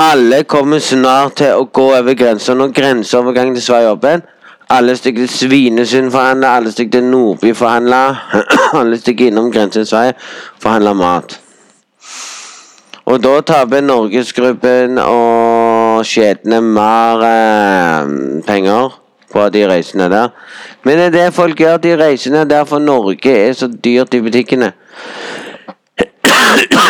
Alle 0.00 0.42
kommer 0.48 0.80
snart 0.82 1.36
til 1.38 1.54
å 1.54 1.68
gå 1.68 1.86
over 1.98 2.16
grensa 2.18 2.54
når 2.56 2.74
grenseovergangen 2.76 3.60
Sverige 3.60 3.90
er 3.90 3.98
åpen. 3.98 4.24
Alle 4.70 4.96
stikker 4.96 5.26
til 5.26 5.28
Svinesund 5.28 6.10
forhandler, 6.10 6.48
alle 6.48 6.72
stikker 6.72 6.98
til 7.00 7.04
Nordby 7.04 7.54
forhandler. 7.56 8.14
alle 8.80 8.98
stikker 8.98 9.26
innom 9.26 9.52
grensen 9.52 9.80
til 9.80 9.86
Sverige 9.86 10.12
forhandler 10.62 10.92
mat. 10.92 11.40
Og 13.04 13.22
da 13.22 13.40
taper 13.40 13.80
Norgesgruppen 13.80 14.98
og 15.02 16.04
skjedene 16.06 16.60
mer 16.62 17.24
eh, 17.26 18.10
penger 18.46 19.00
på 19.32 19.48
de 19.48 19.64
reisene 19.66 20.06
der. 20.12 20.28
Men 20.84 20.98
det 20.98 21.06
er 21.06 21.16
det 21.16 21.34
folk 21.34 21.58
gjør, 21.58 21.76
de 21.76 21.96
reisene 21.98 22.44
der 22.50 22.64
for 22.64 22.78
Norge 22.78 23.32
er 23.48 23.52
så 23.52 23.66
dyrt 23.84 24.14
i 24.14 24.20
butikkene. 24.20 24.72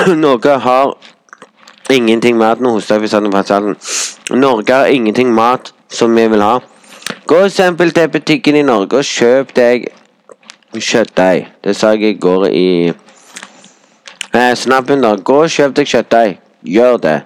Norge 0.26 0.58
har 0.58 0.92
ingenting 1.90 2.36
mat 2.38 2.60
Nå 2.60 2.70
hoster 2.76 2.94
jeg 2.94 3.00
hvis 3.00 3.12
han 3.12 3.26
er 3.26 3.74
Norge 4.34 4.74
har 4.74 4.86
ingenting 4.86 5.32
mat 5.34 5.72
som 5.88 6.16
vi 6.16 6.26
vil 6.28 6.42
ha. 6.42 6.58
Gå 7.30 7.44
eksempel 7.44 7.90
til 7.94 8.08
butikken 8.08 8.56
i 8.56 8.62
Norge 8.66 8.96
og 8.98 9.04
kjøp 9.06 9.52
deg 9.54 9.84
kjøttdeig. 10.74 11.44
Det 11.64 11.76
sa 11.78 11.92
jeg 11.94 12.02
i 12.02 12.18
går 12.18 12.46
i 12.46 12.92
eh, 14.34 14.54
snappen. 14.56 15.02
da. 15.02 15.14
Gå 15.14 15.36
og 15.44 15.50
kjøp 15.50 15.76
deg 15.76 15.86
kjøttdeig. 15.86 16.38
Gjør 16.66 16.96
det. 16.96 17.20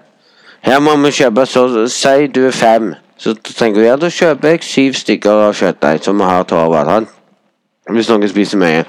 Her 0.60 0.82
må 0.84 0.96
vi 0.96 1.10
kjøpe 1.10 1.46
så 1.46 1.86
Si 1.88 2.26
du 2.26 2.46
er 2.46 2.50
fem. 2.50 2.94
Så 3.16 3.32
tenker 3.34 3.80
vi 3.80 3.86
ja, 3.86 3.96
da 3.96 4.10
kjøper 4.10 4.48
jeg 4.48 4.62
syv 4.62 4.92
stykker 4.92 5.30
av 5.46 5.54
kjøttdeig 5.56 6.04
som 6.04 6.18
vi 6.20 6.24
har 6.24 6.42
til 6.42 6.56
over. 6.56 6.84
sant? 6.84 7.08
Hvis 7.88 8.08
noen 8.08 8.28
spiser 8.28 8.58
mye. 8.58 8.84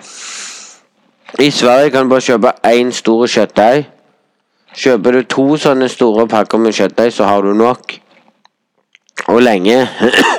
I 1.39 1.51
Sverige 1.51 1.91
kan 1.91 2.03
du 2.03 2.09
bare 2.09 2.21
kjøpe 2.21 2.51
én 2.63 2.91
stor 2.91 3.27
kjøttdeig. 3.27 3.85
Kjøper 4.75 5.11
du 5.11 5.21
to 5.23 5.55
sånne 5.55 5.87
store 5.89 6.27
pakker 6.27 6.57
med 6.57 6.75
kjøttdeig, 6.75 7.13
så 7.13 7.23
har 7.23 7.41
du 7.41 7.53
nok. 7.53 7.95
Og 9.27 9.41
lenge. 9.41 9.87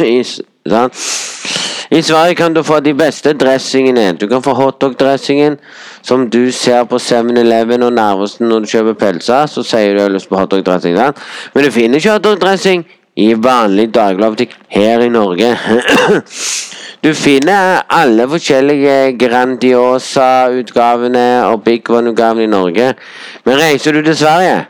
Sant? 0.71 0.95
I 1.91 2.03
Sverige 2.03 2.35
kan 2.35 2.55
du 2.55 2.63
få 2.67 2.81
de 2.81 2.95
beste 2.95 3.33
dressingene. 3.33 4.13
Du 4.21 4.29
kan 4.29 4.43
få 4.43 4.55
hotdog-dressingen 4.59 5.57
som 6.03 6.31
du 6.31 6.53
ser 6.53 6.85
på 6.85 6.99
7-Eleven 6.99 7.83
og 7.83 7.93
Narvesen 7.93 8.49
når 8.49 8.61
du 8.61 8.67
kjøper 8.67 8.95
pølser. 9.01 9.47
Så 9.47 9.63
sier 9.63 9.95
du 9.95 10.01
har 10.03 10.11
lyst 10.11 10.29
på 10.29 10.37
hotdog-dressing. 10.41 10.97
Men 11.55 11.65
du 11.65 11.71
finner 11.71 11.97
ikke 12.03 12.13
hotdog-dressing 12.17 12.85
i 13.17 13.35
vanlig 13.39 13.95
dagligvarebutikk 13.95 14.51
her 14.69 15.01
i 15.01 15.09
Norge. 15.09 15.57
Du 17.05 17.15
finner 17.15 17.83
alle 17.93 18.25
forskjellige 18.27 19.19
Grandiosa-utgavene 19.21 21.47
og 21.47 21.63
Big 21.63 21.91
One-utgavene 21.93 22.43
i 22.43 22.47
Norge. 22.51 22.95
Men 23.45 23.59
reiser 23.61 23.93
du 23.93 24.03
til 24.03 24.17
Sverige, 24.17 24.67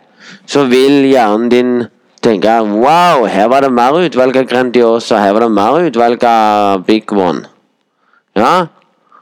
så 0.47 0.65
vil 0.69 1.07
hjernen 1.09 1.49
din 1.49 1.85
tenke 2.27 2.55
Wow, 2.67 3.27
her 3.27 3.49
var 3.49 3.61
det 3.61 3.73
mer 3.73 3.99
utvalg 4.07 4.37
av 4.37 4.49
Grandiosa. 4.51 5.21
Her 5.23 5.33
var 5.33 5.47
det 5.47 5.53
mer 5.53 5.79
utvalg 5.87 6.25
av 6.25 6.85
Big 6.87 7.13
One. 7.13 7.47
Ja, 8.37 8.67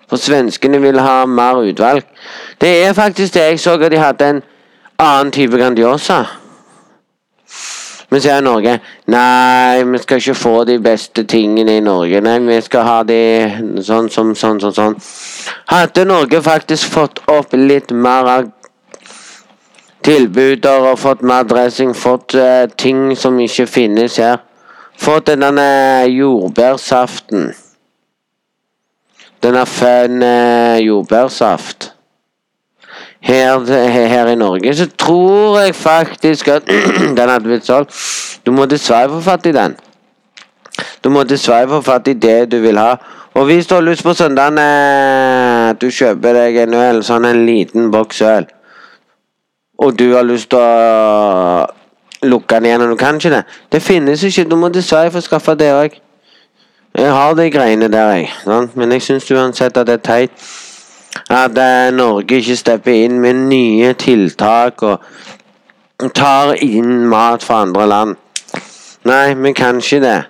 for 0.09 0.21
svenskene 0.21 0.81
vil 0.83 0.99
ha 0.99 1.25
mer 1.27 1.63
utvalg. 1.63 2.03
Det 2.61 2.71
er 2.87 2.97
faktisk 2.97 3.35
det 3.35 3.43
jeg 3.43 3.61
så 3.61 3.77
at 3.79 3.91
de 3.93 4.01
hadde 4.01 4.31
en 4.31 4.43
annen 4.99 5.33
type 5.33 5.59
Grandiosa. 5.59 6.25
Men 8.11 8.21
så 8.23 8.31
er 8.31 8.45
Norge 8.47 8.79
Nei, 9.11 9.83
vi 9.91 9.99
skal 9.99 10.21
ikke 10.21 10.35
få 10.39 10.53
de 10.69 10.77
beste 10.79 11.25
tingene 11.27 11.79
i 11.79 11.81
Norge. 11.83 12.21
Nei, 12.23 12.39
vi 12.47 12.61
skal 12.63 12.87
ha 12.87 12.99
de 13.03 13.21
sånn 13.83 14.11
sånn, 14.13 14.35
sånn, 14.39 14.61
sånn, 14.63 14.75
sånn. 14.77 14.99
Hadde 15.73 16.05
Norge 16.07 16.43
faktisk 16.45 16.95
fått 16.95 17.19
opp 17.27 17.57
litt 17.59 17.91
mer 17.91 18.31
av 18.37 18.53
tilbuder 20.05 20.91
og 20.91 20.99
fått 20.99 21.23
mer 21.23 21.47
dressing. 21.49 21.95
Fått 21.97 22.37
uh, 22.39 22.65
ting 22.79 23.13
som 23.19 23.39
ikke 23.41 23.67
finnes 23.67 24.19
her. 24.21 24.43
Fått 25.01 25.33
denne 25.33 26.05
jordbærsaften. 26.11 27.51
Denne 29.43 29.67
fun 29.67 30.23
uh, 30.23 30.77
jordbærsaft. 30.85 31.91
Her, 33.25 33.65
her, 33.65 34.07
her 34.07 34.29
i 34.29 34.37
Norge 34.37 34.75
så 34.77 34.85
tror 35.01 35.59
jeg 35.61 35.75
faktisk 35.75 36.49
at 36.49 36.69
den 37.17 37.29
hadde 37.29 37.45
blitt 37.45 37.67
solgt. 37.67 37.97
Du 38.47 38.53
må 38.53 38.67
dessverre 38.69 39.09
få 39.09 39.21
fatt 39.25 39.47
i 39.49 39.55
den. 39.57 39.77
Du 41.05 41.09
må 41.11 41.23
dessverre 41.25 41.71
få 41.71 41.81
fatt 41.85 42.09
i 42.13 42.17
det 42.21 42.51
du 42.53 42.59
vil 42.61 42.79
ha. 42.79 42.99
Og 43.35 43.49
hvis 43.49 43.67
du 43.67 43.75
har 43.75 43.83
lyst 43.83 44.05
på 44.05 44.13
søndagen 44.15 44.59
at 44.61 45.81
du 45.81 45.89
kjøper 45.91 46.37
deg 46.37 46.59
en 46.67 46.77
øl, 46.79 47.01
sånn 47.03 47.25
en 47.27 47.41
liten 47.49 47.89
boks 47.91 48.21
øl, 48.29 48.47
og 49.79 49.99
du 49.99 50.15
har 50.15 50.23
lyst 50.23 50.51
til 50.51 50.59
å 50.59 51.67
lukke 52.25 52.55
den 52.55 52.65
igjen, 52.65 52.83
og 52.83 52.95
du 52.95 52.97
kan 52.97 53.17
ikke 53.17 53.31
det 53.31 53.45
Det 53.73 53.83
finnes 53.83 54.23
ikke. 54.23 54.49
Du 54.49 54.57
må 54.57 54.69
dessverre 54.69 55.11
få 55.11 55.21
skaffa 55.21 55.55
det 55.55 55.73
òg. 55.73 56.01
Jeg 56.95 57.11
har 57.11 57.35
de 57.35 57.51
greiene 57.51 57.89
der, 57.89 58.13
jeg. 58.13 58.31
Men 58.75 58.93
jeg 58.93 59.03
syns 59.03 59.31
uansett 59.31 59.77
at 59.77 59.87
det 59.87 59.95
er 59.99 60.05
teit 60.05 60.31
at 61.31 61.59
eh, 61.59 61.95
Norge 61.95 62.37
ikke 62.37 62.57
stepper 62.57 62.93
inn 62.93 63.21
med 63.21 63.35
nye 63.49 63.93
tiltak 63.93 64.83
og 64.83 65.03
tar 66.15 66.55
inn 66.63 67.07
mat 67.09 67.43
fra 67.43 67.63
andre 67.63 67.87
land. 67.87 68.17
Nei, 69.05 69.35
vi 69.35 69.53
kan 69.53 69.79
ikke 69.79 70.01
det. 70.01 70.21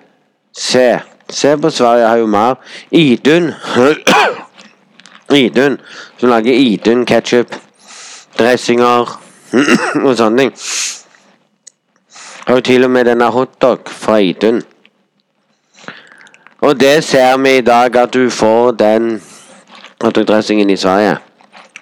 Se. 0.57 0.99
Se 1.29 1.57
på 1.57 1.69
Sverige, 1.69 2.07
har 2.07 2.17
jo 2.17 2.25
mer. 2.25 2.55
Idun. 2.91 3.51
Idun. 5.41 5.77
Som 6.17 6.29
lager 6.29 6.53
Idun 6.53 7.05
ketsjup. 7.05 7.55
Dressinger 8.39 9.24
og 10.05 10.17
sånne 10.17 10.37
ting. 10.37 10.53
Og 12.47 12.63
til 12.63 12.85
og 12.85 12.91
med 12.91 13.05
denne 13.09 13.29
hotdog 13.33 13.89
fra 13.89 14.17
Idun. 14.21 14.61
Og 16.61 16.79
det 16.79 17.03
ser 17.03 17.37
vi 17.37 17.57
i 17.57 17.61
dag, 17.61 17.95
at 17.95 18.13
du 18.13 18.29
får 18.29 18.71
den 18.71 19.21
hotdogdressingen 20.01 20.69
i 20.69 20.77
Sverige. 20.77 21.17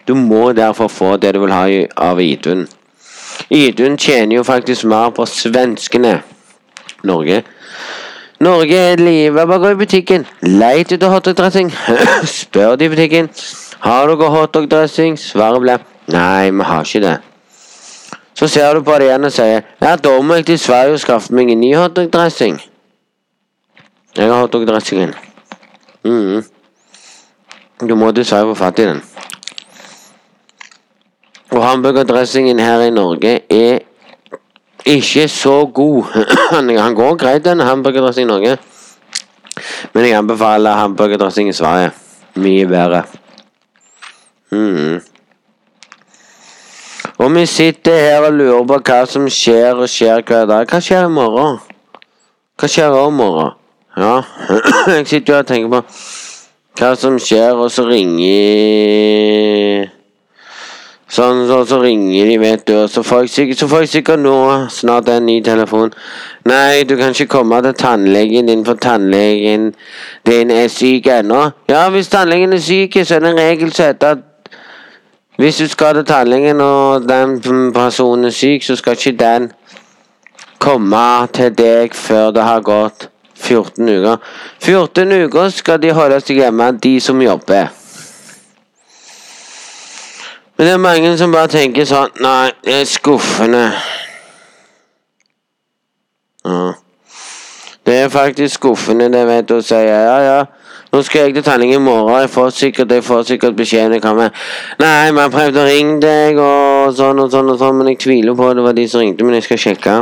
Du 0.07 0.15
må 0.15 0.51
derfor 0.51 0.87
få 0.87 1.17
det 1.17 1.33
du 1.35 1.39
vil 1.39 1.51
ha 1.51 1.67
av 1.97 2.21
Idun. 2.21 2.67
Idun 3.49 3.97
tjener 3.97 4.35
jo 4.35 4.43
faktisk 4.43 4.85
mer 4.85 5.09
på 5.09 5.25
svenskene. 5.25 6.21
Norge 7.03 7.43
Norge 8.39 8.75
er 8.75 8.95
livet. 8.95 9.47
Bare 9.47 9.59
gå 9.59 9.69
i 9.69 9.75
butikken. 9.75 10.25
Leit 10.41 10.91
etter 10.91 11.07
hotdogdressing. 11.07 11.71
Spør 12.39 12.75
de 12.75 12.85
i 12.85 12.89
butikken. 12.89 13.29
Har 13.79 14.07
dere 14.07 14.29
hotdogdressing. 14.29 15.19
Svaret 15.19 15.61
blir 15.61 15.85
nei, 16.11 16.49
vi 16.51 16.67
har 16.67 16.83
ikke 16.83 17.05
det. 17.05 17.32
Så 18.33 18.47
ser 18.47 18.73
du 18.73 18.81
på 18.83 18.95
det 18.97 19.07
igjen 19.07 19.29
og 19.29 19.33
sier 19.33 19.61
ja, 19.81 19.95
da 19.95 20.13
må 20.21 20.39
jeg 20.39 20.47
til 20.51 20.59
Sverige 20.59 20.97
og 20.97 21.03
skaffe 21.03 21.35
meg 21.35 21.51
en 21.53 21.61
ny 21.61 21.73
hotdogdressing. 21.77 22.57
Jeg 24.17 24.29
har 24.29 24.41
hotdogdressingen. 24.41 25.13
Mm. 26.03 26.43
Du 27.87 27.95
må 27.95 28.11
til 28.11 28.25
Sverige 28.25 28.53
få 28.53 28.59
fatt 28.65 28.79
i 28.79 28.89
den. 28.89 29.01
Og 31.53 31.63
hamburgerdressingen 31.63 32.59
her 32.59 32.81
i 32.81 32.89
Norge 32.89 33.41
er 33.49 33.79
ikke 34.85 35.27
så 35.27 35.65
god. 35.65 36.03
Han 36.83 36.95
går 36.95 37.15
greit, 37.15 37.45
den 37.45 37.59
hamburgerdressingen 37.59 38.29
i 38.29 38.33
Norge. 38.33 38.57
Men 39.93 40.05
jeg 40.05 40.17
anbefaler 40.17 40.81
hamburgerdressing 40.81 41.49
i 41.49 41.53
Sverige. 41.53 41.91
Mye 42.35 42.65
bedre. 42.65 43.03
Mm. 44.51 45.01
Og 47.23 47.35
vi 47.35 47.45
sitter 47.45 47.95
her 47.95 48.25
og 48.27 48.33
lurer 48.35 48.65
på 48.67 48.77
hva 48.83 49.05
som 49.07 49.29
skjer 49.31 49.77
og 49.79 49.87
skjer 49.87 50.25
hver 50.27 50.43
dag. 50.49 50.67
Hva 50.67 50.79
skjer 50.83 51.05
i 51.07 51.13
morgen? 51.13 51.55
Hva 52.59 52.67
skjer 52.67 52.97
i 52.99 53.11
morgen? 53.15 53.53
Ja, 53.95 54.17
jeg 54.97 55.07
sitter 55.07 55.33
jo 55.33 55.39
og 55.39 55.47
tenker 55.47 55.69
på 55.71 55.79
hva 56.81 56.89
som 56.99 57.19
skjer, 57.21 57.55
og 57.55 57.71
så 57.71 57.85
ringer 57.87 59.91
Sånn, 61.13 61.43
så, 61.45 61.59
så 61.69 61.77
ringer 61.77 62.25
de, 62.25 62.39
vet 62.41 62.63
du, 62.67 62.73
og 62.81 62.89
så 62.89 63.03
får, 63.05 63.27
jeg 63.29 63.55
så 63.55 63.67
får 63.69 63.85
jeg 63.85 63.91
sikkert 63.91 64.23
nå 64.23 64.33
snart 64.73 65.11
en 65.13 65.27
ny 65.29 65.37
telefon. 65.45 65.93
Nei, 66.49 66.83
du 66.89 66.95
kan 66.97 67.13
ikke 67.13 67.29
komme 67.35 67.61
til 67.63 67.77
tannlegen 67.77 68.49
din, 68.49 68.65
for 68.65 68.81
tannlegen 68.81 69.69
din 70.25 70.51
er 70.51 70.67
syk 70.73 71.07
ennå. 71.13 71.45
Ja, 71.69 71.85
hvis 71.93 72.09
tannlegen 72.11 72.57
er 72.57 72.63
syk, 72.65 72.97
så 73.05 73.15
er 73.15 73.27
det 73.27 73.35
en 73.35 73.43
regel 73.45 73.71
som 73.71 73.93
heter 73.93 74.17
at 74.17 74.29
hvis 75.37 75.57
du 75.57 75.67
skader 75.67 76.03
tallingen 76.03 76.61
og 76.61 77.09
den 77.09 77.39
personen 77.73 78.25
er 78.25 78.35
syk, 78.35 78.63
så 78.63 78.75
skal 78.75 78.97
ikke 78.97 79.17
den 79.17 79.51
komme 80.59 81.27
til 81.33 81.57
deg 81.57 81.95
før 81.95 82.31
det 82.31 82.43
har 82.43 82.61
gått 82.61 83.09
14 83.35 83.89
uker. 83.89 84.17
14 84.61 85.11
uker 85.25 85.49
skal 85.49 85.81
de 85.81 85.91
holde 85.91 86.19
seg 86.21 86.39
hjemme, 86.39 86.71
de 86.83 86.99
som 87.01 87.21
jobber. 87.21 87.67
Men 90.57 90.67
det 90.67 90.73
er 90.73 90.77
mange 90.77 91.17
som 91.17 91.33
bare 91.33 91.49
tenker 91.49 91.85
sånn 91.89 92.13
Nei, 92.21 92.51
det 92.63 92.75
er 92.83 92.87
skuffende. 92.87 93.63
Ja. 96.45 96.73
Det 97.83 97.95
er 98.05 98.11
faktisk 98.13 98.61
skuffende, 98.61 99.09
det 99.11 99.25
vet 99.27 99.49
du, 99.49 99.57
å 99.57 99.65
si 99.65 99.81
ja, 99.81 100.19
ja. 100.23 100.37
Nå 100.93 101.01
skal 101.01 101.21
jeg 101.21 101.33
til 101.33 101.43
tanning 101.43 101.71
i 101.73 101.77
morgen, 101.81 102.19
jeg 102.21 102.29
får 102.29 102.49
sikkert, 102.53 102.91
jeg 102.91 103.03
får 103.03 103.23
sikkert 103.25 103.55
beskjeden 103.57 103.95
jeg 103.95 104.01
kommer. 104.01 104.29
Nei, 104.77 105.09
vi 105.09 105.23
har 105.23 105.31
prøvd 105.33 105.57
å 105.57 105.63
ringe 105.65 105.95
deg 106.03 106.37
og 106.37 106.93
sånn 106.93 107.21
og 107.23 107.31
sånn 107.33 107.49
og 107.49 107.57
sånn, 107.57 107.79
men 107.79 107.89
jeg 107.89 108.03
tviler 108.03 108.37
på 108.37 108.51
det 108.53 108.61
var 108.61 108.77
de 108.77 108.85
som 108.91 109.01
ringte, 109.01 109.25
men 109.25 109.39
jeg 109.39 109.47
skal 109.47 109.61
sjekke. 109.63 109.95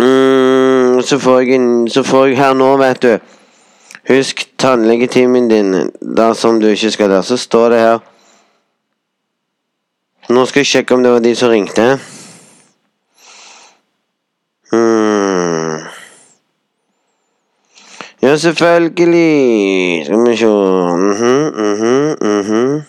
Mm, 0.00 1.02
så 1.04 1.18
får 1.20 1.42
jeg, 1.44 1.68
så 1.92 2.04
får 2.08 2.30
jeg 2.30 2.40
her 2.40 2.56
nå, 2.56 2.70
vet 2.80 3.04
du. 3.04 3.12
Husk 4.08 4.46
tannlegetimen 4.56 5.50
din 5.52 5.90
dersom 6.00 6.60
du 6.62 6.70
ikke 6.70 6.94
skal 6.94 7.12
der. 7.12 7.26
Så 7.26 7.36
står 7.36 7.74
det 7.74 7.80
her 7.84 7.98
Nå 10.32 10.42
skal 10.48 10.64
jeg 10.64 10.72
sjekke 10.72 10.96
om 10.96 11.04
det 11.04 11.12
var 11.12 11.22
de 11.22 11.36
som 11.38 11.52
ringte. 11.52 11.84
Hmm. 14.72 15.05
Ja, 18.26 18.36
selvfølgelig. 18.36 20.04
Skal 20.06 20.30
vi 20.30 20.36
se 20.36 20.46
mm 20.46 21.12
-hmm, 21.12 21.60
mm 21.60 21.74
-hmm, 21.74 22.26
mm 22.26 22.40
-hmm. 22.40 22.82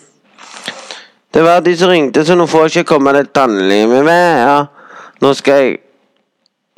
Det 1.34 1.42
var 1.42 1.60
de 1.60 1.76
som 1.76 1.88
ringte, 1.88 2.24
så 2.24 2.34
nå 2.34 2.46
får 2.46 2.58
jeg 2.58 2.76
ikke 2.76 2.84
komme 2.84 3.12
til 3.12 3.26
tannlegen 3.34 3.88
med 3.88 4.02
meg. 4.02 4.38
Ja. 4.48 4.64
Nå 5.20 5.34
skal 5.34 5.54
jeg 5.54 5.76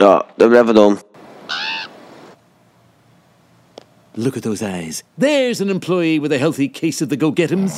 Ja, 0.00 0.18
det 0.40 0.48
ble 0.48 0.66
for 0.66 0.72
dumt. 0.72 1.00
Look 4.14 4.36
at 4.36 4.42
those 4.42 4.66
eyes. 4.66 5.04
There's 5.22 5.62
an 5.62 5.70
employee 5.70 6.20
with 6.20 6.32
a 6.32 6.38
healthy 6.38 6.68
case 6.68 7.04
of 7.04 7.08
the 7.08 7.16
go 7.16 7.30
get'ems. 7.40 7.72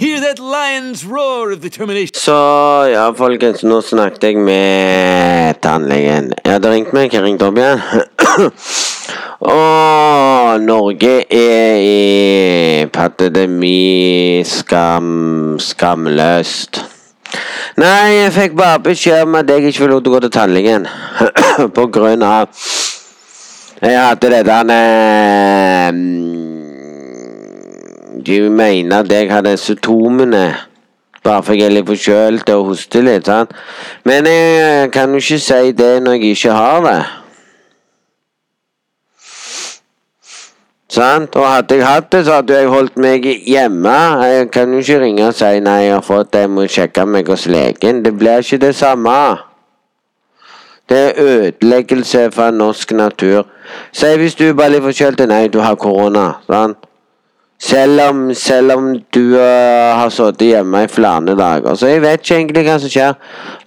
Hear 0.00 0.20
that 0.20 0.38
lion's 0.38 1.04
roar 1.04 1.52
of 1.52 1.60
determination. 1.60 2.14
Så 2.14 2.32
ja, 2.92 3.10
folkens, 3.10 3.64
nå 3.64 3.80
snakket 3.80 4.24
jeg 4.24 4.36
med 4.36 5.54
tannlegen. 5.62 6.32
Jeg 6.44 6.52
hadde 6.52 6.70
ringt 6.70 6.92
meg, 6.92 7.14
jeg 7.14 7.22
ringte 7.22 7.46
opp 7.46 7.58
igjen. 7.58 7.80
Og 9.40 10.60
Norge 10.60 11.24
er 11.32 11.76
i 11.80 12.86
pandemi 12.92 14.42
skam, 14.44 15.58
skamløst. 15.58 16.82
Nei, 17.80 18.18
jeg 18.18 18.32
fikk 18.34 18.56
bare 18.58 18.82
beskjed 18.84 19.22
om 19.24 19.38
at 19.38 19.50
jeg 19.50 19.70
ikke 19.70 19.86
ville 19.86 20.00
gå 20.00 20.20
til 20.20 20.32
tannlegen. 20.34 20.86
På 21.76 21.86
grunn 21.86 22.22
av 22.22 22.48
Jeg 23.80 23.96
hadde 23.96 24.30
det 24.30 24.40
der 24.46 24.72
eh, 24.74 25.92
De 28.26 28.40
mener 28.50 28.98
at 28.98 29.12
jeg 29.12 29.32
hadde 29.32 29.56
symptomene. 29.56 30.56
Bare 31.24 31.42
fordi 31.42 31.60
jeg 31.60 31.66
er 31.66 31.74
litt 31.78 31.88
forkjølt 31.88 32.52
og 32.54 32.66
hoster 32.66 33.02
litt. 33.04 33.26
sant? 33.26 33.52
Men 34.04 34.26
jeg 34.26 34.90
kan 34.92 35.10
jo 35.10 35.16
ikke 35.20 35.38
si 35.38 35.72
det 35.72 36.02
når 36.02 36.12
jeg 36.12 36.36
ikke 36.36 36.52
har 36.52 36.84
det. 36.84 37.00
Sant? 40.90 41.36
Og 41.38 41.46
hadde 41.46 41.76
jeg 41.78 41.86
hatt 41.86 42.08
det, 42.12 42.24
så 42.26 42.40
hadde 42.40 42.56
jeg 42.58 42.70
holdt 42.70 42.96
meg 42.98 43.26
hjemme. 43.46 43.94
Jeg 44.26 44.50
kan 44.50 44.72
jo 44.74 44.80
ikke 44.82 44.98
ringe 45.04 45.28
og 45.28 45.36
si 45.38 45.60
nei, 45.62 45.76
jeg 45.86 45.94
har 45.94 46.02
fått 46.02 46.32
det, 46.34 46.42
jeg 46.46 46.50
må 46.50 46.66
sjekke 46.66 47.06
meg 47.06 47.30
hos 47.30 47.46
legen. 47.46 48.02
Det 48.02 48.16
blir 48.18 48.42
ikke 48.42 48.58
det 48.64 48.74
samme. 48.74 49.14
Det 50.90 50.98
er 50.98 51.20
ødeleggelse 51.22 52.30
fra 52.34 52.50
norsk 52.50 52.92
natur. 52.98 53.46
Si 53.94 54.10
hvis 54.18 54.34
du 54.34 54.48
bare 54.58 54.74
litt 54.74 54.82
forkjølt, 54.82 55.22
nei, 55.30 55.46
du 55.48 55.60
har 55.62 55.78
korona. 55.78 56.32
sant? 56.50 56.86
Selv 57.60 58.00
om, 58.08 58.34
selv 58.34 58.72
om 58.72 58.86
du 59.14 59.36
uh, 59.36 59.94
har 59.94 60.08
sittet 60.08 60.46
hjemme 60.46 60.82
i 60.84 60.88
flere 60.88 61.36
dager. 61.36 61.74
Så 61.74 61.86
jeg 61.86 62.02
vet 62.02 62.24
ikke 62.24 62.38
egentlig 62.40 62.64
hva 62.66 62.78
som 62.80 62.90
skjer. 62.90 63.18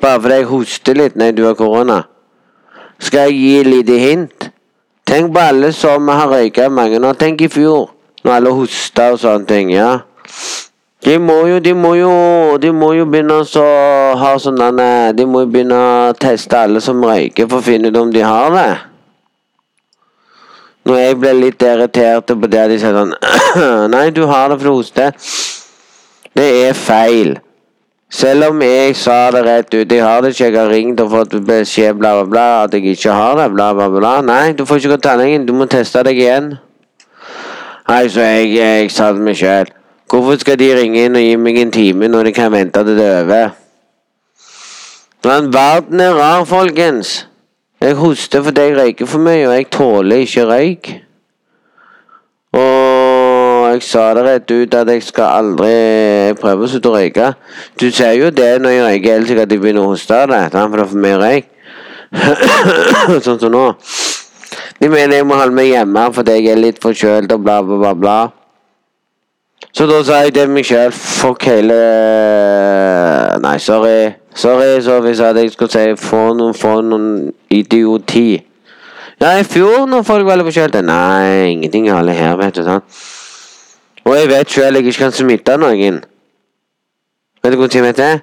Bare 0.02 0.22
fordi 0.22 0.40
jeg 0.42 0.50
hoster 0.50 0.98
litt 0.98 1.16
når 1.16 1.32
du 1.38 1.46
har 1.46 1.56
korona. 1.56 2.02
Skal 3.00 3.30
jeg 3.30 3.38
gi 3.38 3.54
et 3.60 3.70
lite 3.70 4.00
hint? 4.02 4.50
Tenk 5.06 5.34
på 5.34 5.40
alle 5.40 5.72
som 5.76 6.08
har 6.08 6.30
røyka 6.32 6.70
mange 6.70 7.00
år. 7.00 7.18
Tenk 7.20 7.42
i 7.42 7.50
fjor, 7.52 7.90
når 8.24 8.38
alle 8.38 8.54
hosta 8.56 9.12
og 9.14 9.20
sånne 9.20 9.48
ting. 9.50 9.74
ja. 9.74 10.00
De 11.04 11.18
må 11.20 11.42
jo, 11.48 11.60
de 11.60 11.74
må 11.76 11.96
jo, 12.00 12.12
de 12.64 12.72
må 12.72 12.94
jo 12.96 13.04
begynne 13.06 13.42
å 13.44 13.64
ha 14.16 14.30
sånne 14.40 14.88
De 15.12 15.26
må 15.28 15.42
jo 15.44 15.50
begynne 15.52 15.76
å 15.76 16.14
teste 16.16 16.56
alle 16.56 16.80
som 16.82 17.04
røyker, 17.04 17.50
for 17.52 17.60
å 17.60 17.66
finne 17.66 17.92
ut 17.92 17.98
om 18.00 18.12
de 18.12 18.24
har 18.24 18.52
det. 18.56 18.72
Når 20.88 21.00
jeg 21.00 21.18
ble 21.20 21.34
litt 21.34 21.64
irritert 21.64 22.32
på 22.32 22.48
det 22.52 22.64
de 22.72 22.78
sier 22.80 22.96
sånn 22.96 23.14
Nei, 23.94 24.10
du 24.16 24.26
har 24.28 24.52
det 24.52 24.60
for 24.62 24.72
å 24.72 24.78
hoste. 24.80 25.12
Det 26.36 26.48
er 26.64 26.74
feil. 26.76 27.38
Selv 28.14 28.52
om 28.52 28.62
jeg 28.62 28.94
sa 28.96 29.32
det 29.34 29.42
rett 29.48 29.74
ut, 29.74 29.92
jeg 29.92 30.04
har 30.04 30.22
det 30.22 30.36
ikke, 30.36 30.46
jeg 30.46 30.58
har 30.60 30.70
ringt 30.70 31.00
og 31.02 31.10
fått 31.10 31.32
beskjed 31.48 31.98
bla, 31.98 32.12
bla, 32.20 32.28
bla, 32.30 32.44
at 32.68 32.76
jeg 32.78 32.94
ikke 32.94 33.16
har 33.16 33.40
det, 33.40 33.48
bla, 33.56 33.72
bla, 33.74 33.88
bla. 33.90 34.12
Nei, 34.22 34.52
du 34.54 34.68
får 34.70 34.84
ikke 34.84 34.92
gå 34.92 34.98
til 35.00 35.06
tannlegen, 35.08 35.48
du 35.48 35.54
må 35.58 35.66
teste 35.66 36.04
deg 36.06 36.22
igjen. 36.22 36.52
Nei, 37.90 38.04
så 38.14 38.28
jeg, 38.28 38.52
jeg 38.60 38.92
sa 38.94 39.10
det 39.16 39.26
meg 39.26 39.40
sjøl, 39.40 39.74
hvorfor 40.14 40.38
skal 40.44 40.60
de 40.62 40.70
ringe 40.78 41.08
inn 41.08 41.18
og 41.18 41.26
gi 41.26 41.34
meg 41.42 41.58
en 41.64 41.74
time 41.74 42.12
når 42.12 42.30
de 42.30 42.36
kan 42.38 42.54
vente 42.54 42.86
til 42.86 43.02
det 43.02 43.10
er 43.10 43.26
over? 43.26 43.58
Men 45.26 45.50
verden 45.56 46.06
er 46.06 46.14
rar, 46.20 46.46
folkens. 46.46 47.24
Jeg 47.82 47.98
hoster 47.98 48.46
fordi 48.46 48.70
jeg 48.70 48.78
røyker 48.78 49.10
for 49.10 49.26
mye, 49.26 49.48
og 49.48 49.58
jeg 49.58 49.72
tåler 49.74 50.22
ikke 50.28 50.46
røyk. 50.54 50.94
Og 52.62 52.93
jeg 53.74 53.86
sa 53.88 54.04
det 54.18 54.24
rett 54.26 54.52
ut 54.52 54.76
at 54.78 54.92
jeg 54.94 55.04
skal 55.06 55.40
aldri 55.42 55.74
prøve 56.40 56.66
å 56.66 56.70
slutte 56.72 56.92
å 56.92 56.96
røyke. 56.98 57.32
Du 57.80 57.90
ser 57.92 58.14
jo 58.20 58.30
det 58.34 58.52
når 58.62 58.76
jeg 58.76 58.86
røyker, 58.88 59.18
helt 59.18 59.32
sikkert 59.32 59.48
at 59.48 59.56
jeg 59.56 59.64
begynner 59.64 59.86
å 59.86 59.92
hoste 59.94 60.22
av 60.22 60.32
det. 60.32 60.44
For 60.54 60.78
det 60.78 60.86
er 60.86 60.94
for 60.94 61.04
mye 61.08 61.20
røyk. 61.24 61.50
sånn 63.26 63.42
som 63.42 63.52
nå. 63.52 63.66
De 64.80 64.90
mener 64.90 65.20
jeg 65.20 65.26
må 65.28 65.38
holde 65.40 65.56
meg 65.58 65.72
hjemme 65.72 66.06
fordi 66.14 66.38
jeg 66.38 66.54
er 66.54 66.62
litt 66.62 66.82
forkjølt 66.84 67.32
og 67.34 67.44
bla, 67.46 67.60
bla, 67.66 67.78
bla. 67.82 67.94
bla. 67.98 68.18
Så 69.74 69.88
da 69.90 70.04
sa 70.06 70.20
jeg 70.22 70.36
til 70.36 70.52
meg 70.54 70.68
sjøl 70.68 70.92
fuck 70.94 71.48
hele 71.50 71.78
Nei, 73.42 73.56
sorry. 73.58 74.14
Sorry, 74.36 74.82
så 74.82 75.00
hvis 75.02 75.22
jeg 75.22 75.52
skulle 75.54 75.72
si 75.72 75.96
få 75.98 76.34
noen, 76.38 76.54
få 76.54 76.82
noen 76.86 77.32
idioti. 77.50 78.44
Ja, 79.22 79.34
i 79.40 79.46
fjor 79.46 79.86
når 79.90 80.06
folk 80.06 80.26
var 80.28 80.38
litt 80.38 80.48
forkjølte 80.50 80.82
Nei, 80.86 81.54
ingenting 81.54 81.90
alle 81.90 82.14
her, 82.18 82.36
vet 82.38 82.56
du. 82.58 82.64
sant? 82.66 83.02
Og 84.04 84.16
jeg 84.18 84.30
vet 84.30 84.52
sjøl 84.52 84.78
jeg 84.78 84.88
ikke 84.88 85.06
kan 85.06 85.16
smitte 85.16 85.56
noen. 85.60 86.02
Vet 87.44 87.54
du 87.54 87.60
hvor 87.60 87.72
tid 87.72 87.88
det 87.88 88.04
er? 88.04 88.20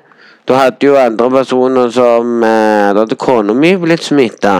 Da 0.48 0.58
hadde 0.58 0.86
jo 0.86 0.96
andre 0.98 1.30
personer 1.30 1.90
som 1.94 2.42
eh, 2.42 2.92
Da 2.94 3.04
hadde 3.04 3.16
kona 3.20 3.54
mi 3.54 3.74
blitt 3.80 4.04
smitta. 4.04 4.54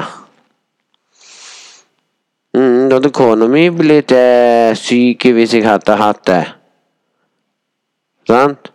Mm, 2.57 2.89
da 2.89 2.99
hadde 2.99 3.13
kona 3.15 3.49
mi 3.49 3.69
blitt 3.75 4.13
eh, 4.17 4.73
syk 4.77 5.29
hvis 5.35 5.57
jeg 5.57 5.67
hadde 5.69 5.97
hatt 6.01 6.25
det. 6.29 6.43
Sant? 8.29 8.73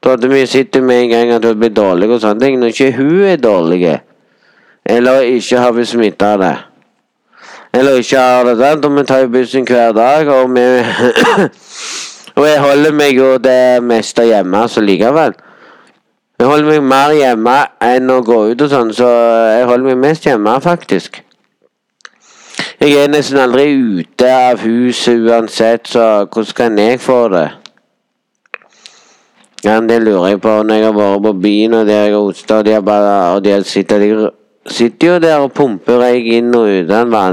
Da 0.00 0.14
hadde 0.14 0.30
vi 0.32 0.46
sett 0.46 0.80
med 0.82 1.04
en 1.04 1.12
gang 1.12 1.34
at 1.34 1.42
hun 1.42 1.50
hadde 1.50 1.60
blitt 1.60 1.76
dårlig 1.76 2.10
og 2.10 2.22
sånne 2.22 2.46
ting. 2.46 2.58
Når 2.60 2.74
ikke 2.74 2.92
hun 2.98 3.20
er 3.28 3.42
dårlig, 3.42 3.84
eller 4.86 5.26
ikke 5.34 5.62
har 5.62 5.74
blitt 5.76 5.90
smitta 5.90 6.34
av 6.34 6.44
det 6.44 6.56
Eller 7.72 8.00
ikke 8.00 8.18
har 8.18 8.44
det, 8.44 8.56
sant? 8.58 8.84
Og 8.84 8.96
vi 8.96 9.04
tar 9.06 9.22
jo 9.24 9.30
bussen 9.34 9.66
hver 9.68 9.92
dag, 9.92 10.28
og 10.28 10.50
vi 10.54 10.66
Og 12.40 12.46
jeg 12.46 12.60
holder 12.62 12.92
meg 12.94 13.16
jo 13.18 13.36
det 13.42 13.82
meste 13.82 14.24
hjemme, 14.24 14.62
så 14.68 14.80
likevel. 14.80 15.34
Jeg 16.40 16.48
holder 16.48 16.70
meg 16.70 16.86
mer 16.88 17.12
hjemme 17.12 17.56
enn 17.84 18.12
å 18.14 18.20
gå 18.24 18.38
ut 18.52 18.62
og 18.64 18.70
sånn, 18.72 18.92
så 18.96 19.08
jeg 19.58 19.66
holder 19.68 19.90
meg 19.90 19.98
mest 20.06 20.24
hjemme, 20.24 20.54
faktisk. 20.64 21.20
Jeg 22.80 22.94
er 22.96 23.10
nesten 23.12 23.42
aldri 23.42 23.66
ute 23.76 24.30
av 24.32 24.62
huset 24.64 25.20
uansett, 25.20 25.90
så 25.92 26.24
hvordan 26.24 26.56
kan 26.56 26.78
jeg 26.80 27.02
få 27.04 27.18
det? 27.34 27.48
Ja, 29.66 29.76
det 29.84 29.98
lurer 30.00 30.30
jeg 30.30 30.40
på 30.40 30.54
når 30.64 30.78
jeg 30.78 30.86
har 30.86 30.96
vært 30.96 31.24
på 31.26 31.32
byen 31.42 31.76
og 31.76 31.90
der 31.90 32.06
jeg 32.06 32.14
har 32.14 32.24
hosta, 32.24 32.62
og 32.62 32.64
de 32.64 32.72
har 32.72 32.80
bare 32.80 33.34
Og 33.34 33.44
de 33.44 33.52
har 33.52 33.66
sittet 33.68 34.00
de 34.00 34.30
sitter 34.66 35.14
jo 35.14 35.18
der 35.18 35.44
og 35.44 35.52
pumper 35.52 36.00
røyk 36.02 36.26
inn 36.38 36.54
og 36.54 36.68
ut. 36.68 36.90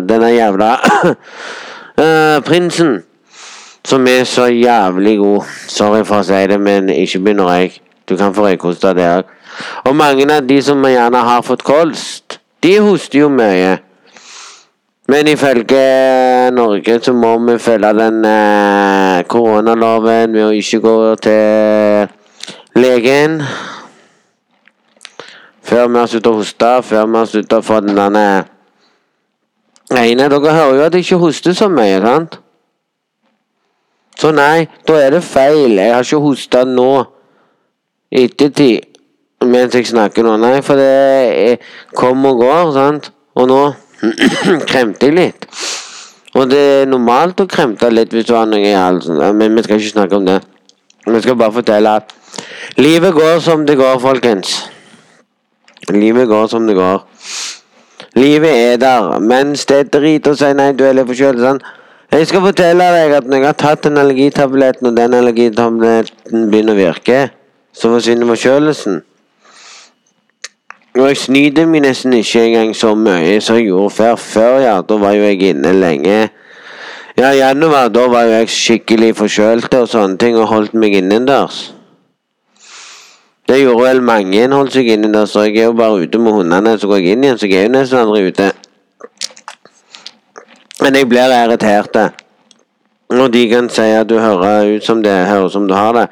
Denne 0.10 0.32
jævla 0.34 0.72
uh, 1.08 2.38
prinsen. 2.48 3.04
Som 3.88 4.08
er 4.08 4.24
så 4.24 4.46
jævlig 4.52 5.18
god. 5.18 5.44
Sorry 5.68 6.04
for 6.04 6.20
å 6.20 6.28
si 6.28 6.40
det, 6.52 6.60
men 6.60 6.90
ikke 6.92 7.24
begynn 7.24 7.44
å 7.44 7.50
røyke. 7.50 7.80
Du 8.08 8.16
kan 8.20 8.34
få 8.36 8.48
røykost 8.48 8.86
av 8.88 8.96
det 8.96 9.08
òg. 9.08 9.34
Og 9.88 9.96
mange 9.96 10.28
av 10.32 10.46
de 10.48 10.62
som 10.64 10.84
gjerne 10.86 11.24
har 11.28 11.44
fått 11.44 11.64
kolst, 11.68 12.40
de 12.64 12.78
hoster 12.84 13.24
jo 13.24 13.30
mye. 13.32 13.78
Men 15.08 15.28
ifølge 15.32 16.52
Norge 16.52 17.00
så 17.04 17.14
må 17.16 17.38
vi 17.48 17.58
følge 17.64 17.94
den 17.96 18.26
eh, 18.28 19.24
koronaloven 19.32 20.36
ved 20.36 20.50
å 20.50 20.56
ikke 20.56 20.82
gå 20.84 20.96
til 21.24 22.10
legen. 22.76 23.40
Før 25.68 25.88
vi 25.92 26.00
har 26.00 26.08
sluttet 26.08 26.32
å 26.32 26.38
hoste, 26.38 26.70
før 26.88 27.08
vi 27.12 27.20
har 27.20 27.28
sluttet 27.28 27.58
å 27.58 27.66
få 27.66 27.82
den 27.84 27.98
der 27.98 28.46
Ene, 29.88 30.28
dere 30.28 30.52
hører 30.52 30.76
jo 30.76 30.84
at 30.84 30.96
jeg 30.96 31.06
ikke 31.06 31.22
hoster 31.22 31.56
så 31.56 31.70
mye, 31.72 32.00
sant? 32.04 32.40
Så 34.20 34.34
nei, 34.36 34.68
da 34.88 34.98
er 35.00 35.14
det 35.16 35.24
feil. 35.24 35.78
Jeg 35.78 35.94
har 35.94 36.04
ikke 36.04 36.20
hosta 36.24 36.64
nå. 36.68 36.92
Ettertid. 38.12 38.88
Mens 39.46 39.76
jeg 39.78 39.88
snakker 39.88 40.26
nå. 40.26 40.36
Nei, 40.42 40.58
for 40.66 40.80
det 40.80 40.88
er, 40.88 41.68
kom 41.96 42.26
og 42.28 42.42
går, 42.42 42.72
sant? 42.76 43.12
Og 43.38 43.48
nå 43.48 43.62
kremter 44.70 45.08
jeg 45.08 45.16
litt. 45.16 45.48
Og 46.38 46.50
det 46.52 46.64
er 46.82 46.90
normalt 46.90 47.40
å 47.42 47.48
kremte 47.50 47.90
litt 47.94 48.12
hvis 48.14 48.28
du 48.28 48.36
har 48.36 48.48
noe 48.50 48.62
i 48.62 48.76
halsen, 48.76 49.22
men 49.38 49.56
vi 49.56 49.64
skal 49.66 49.80
ikke 49.80 49.94
snakke 49.94 50.20
om 50.20 50.28
det. 50.28 50.42
Vi 51.08 51.22
skal 51.24 51.38
bare 51.40 51.56
fortelle 51.56 51.94
at 52.02 52.12
livet 52.82 53.16
går 53.16 53.40
som 53.46 53.64
det 53.66 53.78
går, 53.80 53.96
folkens. 54.04 54.58
Livet 55.94 56.28
går 56.28 56.48
som 56.52 56.68
det 56.68 56.76
går. 56.76 57.04
Livet 58.16 58.54
er 58.74 58.78
der, 58.78 59.20
mens 59.20 59.66
det 59.66 59.94
driter 59.94 60.36
seg 60.36 60.56
nei, 60.58 60.72
du 60.74 60.84
er 60.88 60.96
litt 60.98 61.08
forkjølet. 61.08 61.44
Sånn. 61.44 61.62
Jeg 62.12 62.28
skal 62.30 62.44
fortelle 62.44 62.88
deg 62.96 63.14
at 63.18 63.28
når 63.28 63.42
jeg 63.42 63.48
har 63.48 63.60
tatt 63.60 63.84
den 63.86 64.00
allergitabletten, 64.02 64.90
og 64.90 64.98
den 64.98 65.14
allergitabletten 65.14 66.48
begynner 66.52 66.76
å 66.76 66.80
virke, 66.80 67.20
så 67.76 67.92
forsvinner 67.94 68.30
forkjølelsen. 68.32 69.02
Og 70.98 71.06
jeg 71.12 71.20
snyter 71.22 71.68
meg 71.70 71.84
nesten 71.86 72.16
ikke 72.18 72.42
engang 72.48 72.74
så 72.74 72.96
mye 72.98 73.38
som 73.44 73.60
jeg 73.60 73.68
gjorde 73.70 73.94
før. 73.94 74.16
Før, 74.18 74.60
ja, 74.64 74.76
da 74.82 74.98
var 74.98 75.14
jo 75.14 75.28
jeg 75.28 75.52
inne 75.52 75.76
lenge. 75.78 76.20
Ja, 77.18 77.32
i 77.32 77.42
januar, 77.42 77.92
da 77.94 78.08
var 78.10 78.26
jo 78.26 78.40
jeg 78.40 78.50
skikkelig 78.54 79.14
forkjølt 79.20 79.74
og 79.78 79.90
sånne 79.92 80.18
ting, 80.22 80.40
og 80.42 80.50
holdt 80.50 80.74
meg 80.74 80.98
innendørs. 80.98 81.68
Det 83.48 83.62
gjorde 83.62 83.84
vel 83.84 84.02
mange 84.04 84.48
holdt 84.52 84.74
seg 84.76 84.90
det, 85.04 85.24
så 85.30 85.46
jeg 85.48 85.58
er 85.62 85.70
jo 85.70 85.74
bare 85.74 86.02
ute 86.04 86.20
med 86.20 86.32
hundene, 86.36 86.74
så 86.80 86.88
går 86.88 86.98
jeg 87.00 87.16
inn 87.16 87.24
igjen, 87.24 87.38
så 87.40 87.48
jeg 87.48 87.62
er 87.62 87.70
jo 87.70 87.76
nesten 87.78 88.02
aldri 88.02 88.28
ute. 88.28 88.48
Men 90.82 90.96
jeg 90.96 91.08
blir 91.10 91.32
irritert. 91.32 91.96
Når 93.10 93.28
de 93.32 93.46
kan 93.50 93.70
si 93.72 93.82
at 93.82 94.10
du 94.10 94.18
hører 94.20 94.76
ut 94.76 94.84
som 94.84 95.00
det 95.04 95.14
høres 95.30 95.56
som 95.56 95.68
du 95.68 95.74
har 95.74 95.94
det. 95.96 96.08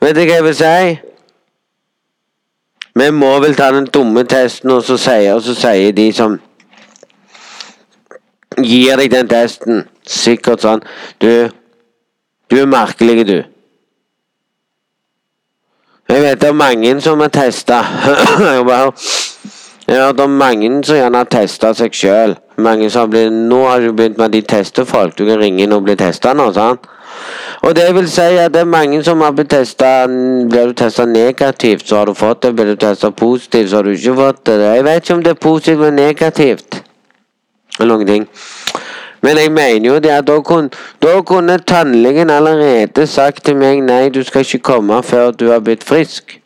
Vet 0.00 0.16
du 0.16 0.22
hva 0.22 0.38
jeg 0.38 0.44
vil 0.46 0.56
si? 0.56 0.96
Vi 2.98 3.10
må 3.10 3.34
vel 3.44 3.54
ta 3.54 3.68
den 3.72 3.86
dumme 3.92 4.24
testen, 4.24 4.70
og 4.70 4.82
så 4.82 4.96
sier, 4.96 5.34
og 5.34 5.42
så 5.44 5.54
sier 5.54 5.92
de 5.92 6.08
som 6.12 6.38
gir 8.64 8.96
deg 8.96 9.12
den 9.12 9.28
testen, 9.28 9.84
sikkert 10.08 10.64
sånn 10.64 10.80
Du, 11.20 11.28
du 12.50 12.56
er 12.58 12.66
merkelig, 12.66 13.26
du. 13.28 13.38
Jeg 16.08 16.22
vet 16.22 16.40
det 16.40 16.48
er 16.48 16.54
mange 16.56 17.00
som 17.04 17.20
har 17.20 17.28
testa. 17.28 17.82
Jeg 19.88 19.96
har 19.96 20.06
hørt 20.06 20.20
om 20.20 20.30
mange 20.30 20.84
som 20.84 20.96
gjerne 20.96 21.20
har 21.20 21.28
testa 21.28 21.74
seg 21.76 21.92
sjøl. 21.96 22.32
Mange 22.60 22.88
som 22.90 23.06
har 23.06 23.10
blitt, 23.12 23.32
Nå 23.32 23.58
har 23.66 23.80
du 23.80 23.92
begynt 23.92 24.16
med 24.16 24.24
at 24.26 24.32
de 24.32 24.40
tester 24.40 24.84
folk. 24.88 25.18
Du 25.18 25.26
kan 25.28 25.40
ringe 25.40 25.62
inn 25.64 25.72
og 25.72 25.84
bli 25.84 25.96
testa 26.00 26.32
nå. 26.32 26.50
sant? 26.52 26.88
Og 27.62 27.76
det 27.76 27.86
vil 27.94 28.08
si 28.08 28.24
at 28.40 28.54
det 28.54 28.60
er 28.64 28.72
mange 28.72 29.02
som 29.04 29.20
har 29.20 29.32
blitt 29.36 29.50
testa 29.52 30.06
Blir 30.08 30.72
du 30.72 30.72
testa 30.72 31.04
negativt, 31.04 31.88
så 31.88 31.96
har 32.00 32.06
du 32.08 32.14
fått 32.14 32.42
det. 32.42 32.54
Blir 32.56 32.72
du 32.72 32.76
testa 32.76 33.10
positivt, 33.10 33.70
så 33.70 33.76
har 33.76 33.88
du 33.88 33.90
ikke 33.92 34.16
fått 34.16 34.44
det. 34.46 34.58
Jeg 34.64 34.84
vet 34.84 35.02
ikke 35.02 35.14
om 35.14 35.24
det 35.24 35.30
er 35.30 35.42
positivt 35.44 35.78
eller 35.78 35.96
negativt. 35.96 36.82
Eller 37.80 37.94
noen 37.94 38.06
ting. 38.06 38.28
Men 39.20 39.36
jeg 39.36 39.52
mener 39.52 39.88
jo 39.88 39.98
det 39.98 40.10
at 40.14 40.26
da 40.26 40.40
kunne, 40.40 40.70
da 41.02 41.20
kunne 41.26 41.58
tannlegen 41.58 42.30
allerede 42.30 43.06
sagt 43.06 43.44
til 43.44 43.56
meg 43.56 43.82
nei, 43.82 44.08
du 44.14 44.22
skal 44.24 44.46
ikke 44.46 44.58
komme 44.72 45.02
før 45.02 45.30
du 45.30 45.48
har 45.50 45.64
blitt 45.64 45.84
frisk. 45.84 46.38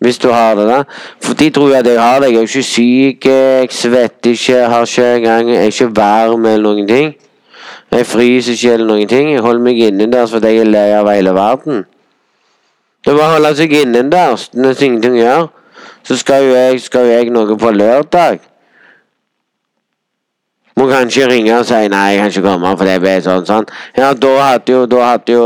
Hvis 0.00 0.18
du 0.18 0.28
har 0.32 0.54
det, 0.54 0.66
da. 0.68 0.82
For 1.22 1.34
de 1.34 1.50
tror 1.50 1.76
at 1.76 1.86
jeg 1.86 2.00
har 2.00 2.20
det. 2.20 2.28
Jeg 2.28 2.36
er 2.36 2.40
jo 2.40 2.48
ikke 2.48 2.62
syk, 2.62 3.26
jeg 3.26 3.68
svetter 3.70 4.30
ikke, 4.30 4.66
har 4.68 4.82
ikke 4.82 5.16
engang 5.16 5.48
Jeg 5.48 5.56
er 5.56 5.72
ikke 5.72 5.96
varm 5.96 6.46
eller 6.46 6.62
noen 6.62 6.88
ting. 6.88 7.14
Jeg 7.92 8.06
fryser 8.06 8.52
ikke 8.52 8.72
eller 8.72 8.86
noen 8.86 9.08
ting. 9.08 9.32
Jeg 9.32 9.40
holder 9.40 9.64
meg 9.64 9.78
innendørs 9.78 10.32
fordi 10.34 10.52
jeg 10.52 10.66
er 10.66 10.72
lei 10.72 10.88
av 10.92 11.08
hele 11.08 11.34
verden. 11.34 11.84
Det 13.04 13.12
er 13.12 13.16
bare 13.16 13.30
å 13.30 13.36
holde 13.36 13.52
seg 13.56 13.72
innendørs 13.76 14.48
når 14.56 14.82
ingenting 14.82 15.16
gjør. 15.20 15.46
Så 16.04 16.16
skal 16.20 16.44
jo 16.44 16.52
jeg, 16.56 16.80
skal 16.84 17.06
jo 17.06 17.14
jeg 17.14 17.32
noe 17.32 17.56
på 17.60 17.70
lørdag. 17.70 18.42
Må 20.84 20.90
kanskje 20.90 21.24
ringe 21.30 21.52
og 21.56 21.64
si 21.64 21.78
nei, 21.88 22.10
jeg 22.12 22.18
kan 22.20 22.28
ikke 22.28 22.44
komme 22.44 22.70
for 22.76 22.84
det 22.84 22.98
ble 23.00 23.14
sånn 23.24 23.46
sånn. 23.48 23.66
Ja, 23.96 24.10
da 24.20 24.32
hadde 24.36 24.72
jo, 24.74 24.80
da 24.84 24.98
hadde 25.14 25.32
jo 25.32 25.44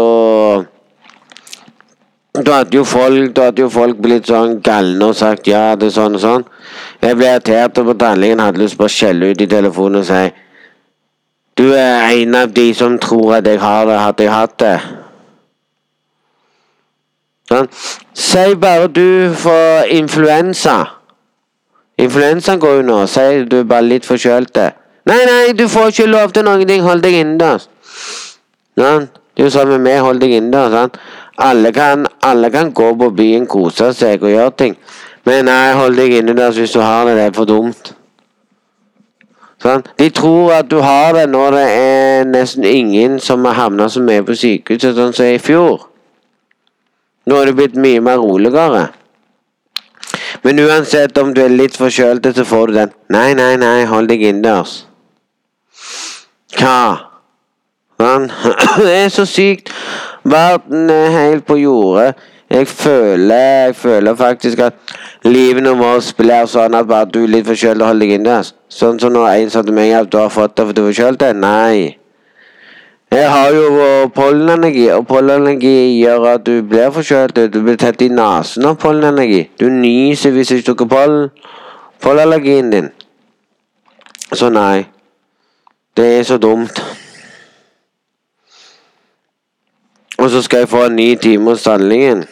Da 2.38 2.56
hadde 2.56 2.74
jo 2.74 2.82
folk, 2.86 3.30
da 3.36 3.44
hadde 3.48 3.62
jo 3.62 3.68
folk 3.70 4.00
blitt 4.02 4.26
sånn 4.30 4.56
galne 4.66 5.10
og 5.12 5.14
sagt 5.14 5.46
ja, 5.46 5.76
det 5.78 5.92
sånn 5.94 6.18
og 6.18 6.22
sånn. 6.22 6.46
Jeg 7.02 7.18
ble 7.20 7.28
irritert 7.30 7.78
på 7.86 7.94
tannlegen, 7.98 8.42
hadde 8.42 8.64
lyst 8.64 8.78
på 8.80 8.88
å 8.88 8.90
skjelle 8.90 9.30
ut 9.30 9.42
i 9.42 9.48
telefonen 9.50 10.00
og 10.00 10.08
si 10.08 10.24
Du 11.58 11.70
er 11.70 12.08
en 12.08 12.34
av 12.40 12.50
de 12.58 12.66
som 12.74 12.98
tror 12.98 13.36
at 13.38 13.46
jeg 13.46 13.62
har 13.62 13.86
det, 13.86 14.00
hadde 14.02 14.26
jeg 14.26 14.34
hatt 14.34 14.58
det. 14.64 14.74
Sånn. 17.52 17.70
Si 18.26 18.44
bare 18.66 18.90
du 18.90 19.30
får 19.38 19.94
influensa. 20.00 20.76
Influensaen 21.98 22.58
går 22.58 22.80
jo 22.80 22.84
nå. 22.90 23.00
Si 23.06 23.46
du 23.46 23.60
er 23.62 23.70
bare 23.70 23.86
litt 23.86 24.06
forkjølt. 24.06 24.62
Nei, 25.08 25.20
nei, 25.24 25.52
du 25.56 25.64
får 25.72 25.92
ikke 25.92 26.08
lov 26.10 26.32
til 26.36 26.44
noen 26.44 26.66
ting. 26.68 26.82
Hold 26.84 27.04
deg 27.04 27.16
innendørs. 27.16 27.68
Sånn. 28.76 29.08
Det 29.08 29.44
er 29.44 29.46
jo 29.46 29.52
sånn 29.54 29.70
med 29.72 29.84
meg. 29.86 30.00
Hold 30.04 30.20
deg 30.20 30.34
innendørs. 30.36 30.74
Sånn. 30.74 30.98
Alle 31.38 31.70
alle 32.26 32.50
kan 32.50 32.72
gå 32.74 32.88
på 32.98 33.10
byen, 33.14 33.46
kose 33.46 33.92
seg 33.94 34.22
og 34.26 34.32
gjøre 34.32 34.56
ting. 34.58 34.74
Men 35.24 35.46
nei, 35.46 35.72
hold 35.78 35.96
deg 35.96 36.18
innendørs 36.18 36.58
hvis 36.58 36.74
du 36.74 36.80
har 36.82 37.06
det. 37.06 37.14
Det 37.16 37.28
er 37.28 37.36
for 37.36 37.48
dumt. 37.48 37.92
Sånn. 39.62 39.84
De 39.98 40.10
tror 40.14 40.52
at 40.58 40.68
du 40.70 40.78
har 40.84 41.14
det 41.16 41.28
når 41.30 41.56
det 41.56 41.66
er 41.78 42.28
nesten 42.28 42.66
ingen 42.68 43.18
som 43.22 43.46
har 43.48 43.56
havna 43.58 43.88
så 43.90 44.02
mye 44.04 44.22
på 44.26 44.36
sykehuset 44.38 44.98
sånn 44.98 45.14
som 45.16 45.30
i 45.30 45.40
fjor. 45.42 45.88
Nå 47.28 47.38
er 47.38 47.50
det 47.50 47.56
blitt 47.58 47.78
mye 47.80 48.02
mer 48.04 48.20
roligere. 48.22 48.88
Men 50.44 50.60
uansett 50.62 51.18
om 51.18 51.32
du 51.34 51.42
er 51.42 51.52
litt 51.52 51.76
forkjølt, 51.76 52.28
så 52.36 52.44
får 52.46 52.70
du 52.70 52.78
den. 52.78 52.92
Nei, 53.12 53.32
nei, 53.38 53.54
nei, 53.60 53.82
hold 53.90 54.10
deg 54.10 54.22
innendørs. 54.22 54.87
Hva? 56.58 56.80
Sånn. 57.98 58.26
Det 58.84 58.96
er 58.96 59.08
så 59.14 59.26
sykt. 59.26 59.70
Verden 60.28 60.90
er 60.90 61.14
helt 61.14 61.46
på 61.46 61.58
jordet. 61.58 62.12
Jeg 62.48 62.68
føler, 62.68 63.34
jeg 63.34 63.74
føler 63.76 64.14
faktisk 64.16 64.58
at 64.64 64.74
livet 65.24 65.68
vårt 65.76 66.14
blir 66.16 66.46
sånn 66.48 66.76
at 66.78 66.88
bare 66.88 67.10
du 67.12 67.20
er 67.26 67.32
litt 67.34 67.46
forkjølt 67.46 67.82
og 67.82 67.90
holder 67.90 68.06
deg 68.06 68.14
inne. 68.16 68.36
Sånn 68.72 69.00
som 69.02 69.12
når 69.12 69.28
en 69.34 69.52
sa 69.52 69.62
til 69.62 69.76
meg 69.76 69.92
at 69.92 70.08
du 70.08 70.16
har 70.16 70.32
fått 70.32 70.56
det 70.56 70.64
fordi 70.70 70.80
du 70.80 70.86
er 70.86 70.92
forkjølt. 70.92 71.26
Nei. 71.36 71.98
Jeg 73.12 73.28
har 73.32 73.52
jo 73.52 74.08
pollenenergi, 74.16 74.90
og 74.92 75.06
pollenenergi 75.08 76.00
gjør 76.00 76.26
at 76.34 76.44
du 76.44 76.62
blir 76.64 76.90
forkjølt. 76.92 77.40
Du 77.52 77.62
blir 77.64 77.76
tett 77.80 78.04
i 78.04 78.10
nesen 78.12 78.68
av 78.68 78.76
pollenenergi. 78.80 79.46
Du 79.60 79.68
nyser 79.72 80.32
hvis 80.36 80.52
du 80.52 80.60
ikke 80.60 80.78
tar 80.84 80.92
pollen. 80.92 81.30
Pollenallergien 82.00 82.70
din. 82.72 82.92
Så 84.32 84.48
nei. 84.52 84.86
Det 85.98 86.18
er 86.18 86.22
så 86.22 86.36
dumt. 86.38 86.84
Og 90.18 90.30
så 90.30 90.42
skal 90.42 90.58
jeg 90.58 90.68
få 90.68 90.84
en 90.84 90.96
ny 90.96 91.14
time 91.14 91.50
hos 91.50 91.62
tannlegen. 91.62 92.24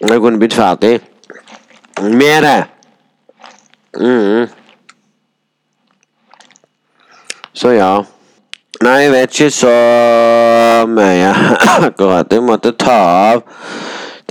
Jeg 0.00 0.20
kunne 0.20 0.38
blitt 0.38 0.54
ferdig 0.54 1.00
med 2.00 2.42
det. 2.42 2.64
Mm. 4.00 4.48
Så 7.52 7.70
ja. 7.70 8.02
Nei, 8.82 8.98
jeg 8.98 9.12
vet 9.12 9.40
ikke 9.40 9.50
så 9.50 9.76
mye 10.90 11.32
akkurat. 11.86 12.32
Jeg 12.32 12.42
måtte 12.42 12.74
ta 12.74 12.98
av 13.30 13.46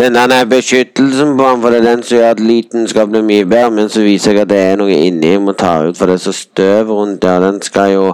den 0.02 0.14
der 0.14 0.46
beskyttelsen 0.46 1.38
på 1.38 1.44
ham, 1.44 1.62
for 1.62 1.70
det 1.70 1.80
er 1.80 1.90
den 1.90 2.04
som 2.04 2.18
gjør 2.18 2.30
at 2.30 2.40
lyden 2.40 2.88
skal 2.88 3.08
bli 3.08 3.22
mye 3.22 3.46
bedre. 3.46 3.72
Men 3.72 3.90
så 3.90 4.02
viser 4.02 4.32
jeg 4.32 4.42
at 4.42 4.50
det 4.50 4.60
er 4.60 4.78
noe 4.80 4.92
inni 4.92 5.34
jeg 5.34 5.42
må 5.42 5.54
ta 5.54 5.78
ut, 5.86 5.98
for 5.98 6.10
det 6.10 6.18
er 6.18 6.24
så 6.26 6.34
støv 6.36 6.92
rundt 6.92 7.22
der. 7.22 7.40
Den 7.40 7.62
skal 7.62 7.94
jo 7.94 8.14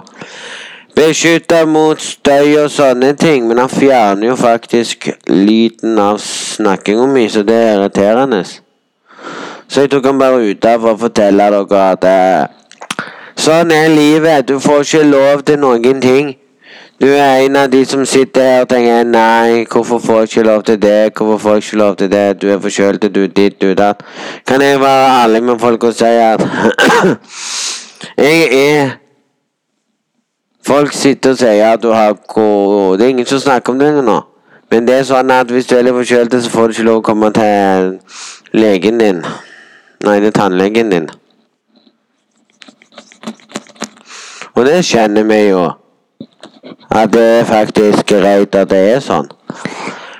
beskytte 0.98 1.62
mot 1.66 2.00
støy 2.02 2.56
og 2.62 2.70
sånne 2.70 3.12
ting, 3.16 3.46
men 3.48 3.58
han 3.62 3.70
fjerner 3.70 4.32
jo 4.32 4.36
faktisk 4.36 5.08
lyden 5.30 5.98
av 6.02 6.18
snakkinga 6.22 7.06
mi, 7.06 7.28
så 7.28 7.42
det 7.46 7.56
er 7.56 7.76
irriterende. 7.76 8.42
Så 9.68 9.80
jeg 9.80 9.90
tok 9.90 10.06
han 10.06 10.18
bare 10.18 10.42
ut 10.50 10.62
der 10.62 10.78
for 10.80 10.96
å 10.96 11.00
fortelle 11.04 11.50
dere 11.52 11.82
at 11.92 12.04
eh, 12.08 13.04
sånn 13.36 13.70
er 13.70 13.88
livet. 13.92 14.48
Du 14.48 14.58
får 14.60 14.86
ikke 14.86 15.02
lov 15.06 15.42
til 15.46 15.60
noen 15.62 16.00
ting. 16.02 16.34
Du 17.00 17.06
er 17.06 17.44
en 17.44 17.56
av 17.56 17.70
de 17.70 17.84
som 17.86 18.06
sitter 18.06 18.42
her 18.42 18.64
og 18.64 18.70
tenker 18.72 19.04
nei, 19.06 19.64
hvorfor 19.70 20.00
får 20.02 20.16
jeg 20.18 20.28
ikke 20.28 20.42
lov 20.48 20.62
til 20.66 20.80
det, 20.82 21.12
hvorfor 21.14 21.38
får 21.38 21.52
jeg 21.54 21.62
ikke 21.62 21.78
lov 21.78 21.96
til 21.96 22.10
det, 22.10 22.42
du 22.42 22.48
er 22.50 22.58
forkjølt, 22.58 23.06
du 23.14 23.20
er 23.22 23.28
ditt, 23.36 23.60
du 23.62 23.74
datt. 23.74 24.02
Kan 24.46 24.62
jeg 24.62 24.80
være 24.80 25.22
ærlig 25.22 25.42
med 25.42 25.58
folk 25.58 25.84
og 25.84 25.94
si 25.94 26.04
at 26.04 26.42
jeg 28.26 28.48
er 28.52 28.90
Folk 30.66 30.92
sitter 30.92 31.30
og 31.30 31.38
sier 31.38 31.70
at 31.72 31.82
du 31.82 31.92
har 31.92 32.12
Det 32.98 33.04
er 33.04 33.08
ingen 33.08 33.26
som 33.26 33.38
snakker 33.38 33.72
om 33.72 33.78
det 33.78 34.04
nå. 34.04 34.20
Men 34.70 34.88
det 34.88 34.98
er 34.98 35.06
sånn 35.08 35.30
at 35.32 35.48
hvis 35.48 35.66
du 35.66 35.76
er 35.78 35.86
litt 35.86 35.96
forkjølt, 35.96 36.34
så 36.44 36.50
får 36.50 36.66
du 36.66 36.74
ikke 36.74 36.88
lov 36.90 36.98
å 37.00 37.06
komme 37.06 37.30
til 37.32 37.94
legen 38.52 39.00
din. 39.00 39.22
Nei, 40.04 40.18
er 40.18 40.30
tannlegen 40.30 40.90
din. 40.92 41.08
Og 44.54 44.66
det 44.66 44.82
kjenner 44.84 45.24
vi 45.24 45.44
jo. 45.48 45.70
At 46.90 47.12
det 47.12 47.24
er 47.40 47.44
faktisk 47.44 48.06
greit 48.06 48.54
at 48.54 48.70
det 48.70 48.82
er 48.94 49.00
sånn. 49.04 49.28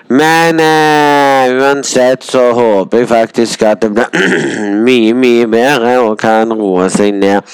Men 0.08 0.60
eh, 0.60 1.50
uansett 1.52 2.24
så 2.24 2.52
håper 2.56 3.02
jeg 3.02 3.08
faktisk 3.08 3.62
at 3.68 3.82
det 3.82 3.90
blir 3.92 4.08
mye, 4.86 5.12
mye 5.12 5.48
bedre 5.52 5.98
og 6.00 6.16
kan 6.20 6.52
roe 6.52 6.88
seg 6.92 7.18
ned. 7.20 7.44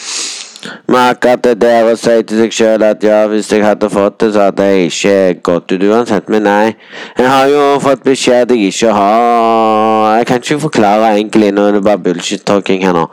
Men 0.87 1.00
akkurat 1.11 1.42
det 1.44 1.55
der 1.62 1.88
å 1.90 1.94
si 1.98 2.14
til 2.29 2.40
seg 2.42 2.55
sjøl 2.55 2.85
at 2.87 3.03
ja, 3.05 3.24
hvis 3.31 3.50
jeg 3.53 3.64
hadde 3.64 3.90
fått 3.92 4.20
det, 4.22 4.31
så 4.35 4.46
hadde 4.46 4.66
jeg 4.68 4.88
ikke 4.90 5.16
gått 5.50 5.74
ut 5.74 5.85
uansett. 5.90 6.31
Men 6.33 6.46
nei, 6.48 6.74
jeg 7.18 7.29
har 7.29 7.50
jo 7.53 7.66
fått 7.85 8.05
beskjed 8.07 8.55
jeg 8.55 8.70
ikke 8.70 8.92
har 8.94 10.18
Jeg 10.18 10.27
kan 10.29 10.42
ikke 10.42 10.61
forklare 10.62 11.12
egentlig 11.16 11.50
nå, 11.53 11.66
det 11.72 11.81
er 11.83 11.87
bare 11.88 12.03
bullshit-talking 12.07 12.85
her 12.87 12.96
nå. 12.96 13.07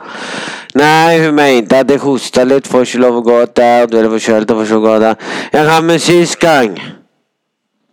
Nei, 0.78 1.20
hun 1.24 1.36
mente 1.36 1.82
at 1.82 1.90
jeg 1.90 2.00
hosta 2.00 2.46
litt, 2.48 2.68
får 2.70 2.86
ikke 2.86 3.02
lov 3.02 3.20
å 3.20 3.26
gå 3.26 3.38
der. 3.56 3.90
Du 3.90 3.98
er 4.00 4.08
forkjølt 4.12 4.50
og 4.52 4.62
får 4.62 4.70
ikke 4.70 4.82
gå 4.86 4.98
der. 5.02 5.30
Jeg 5.52 5.68
har 5.68 5.84
med 5.84 6.00
sist 6.00 6.38
gang. 6.40 6.78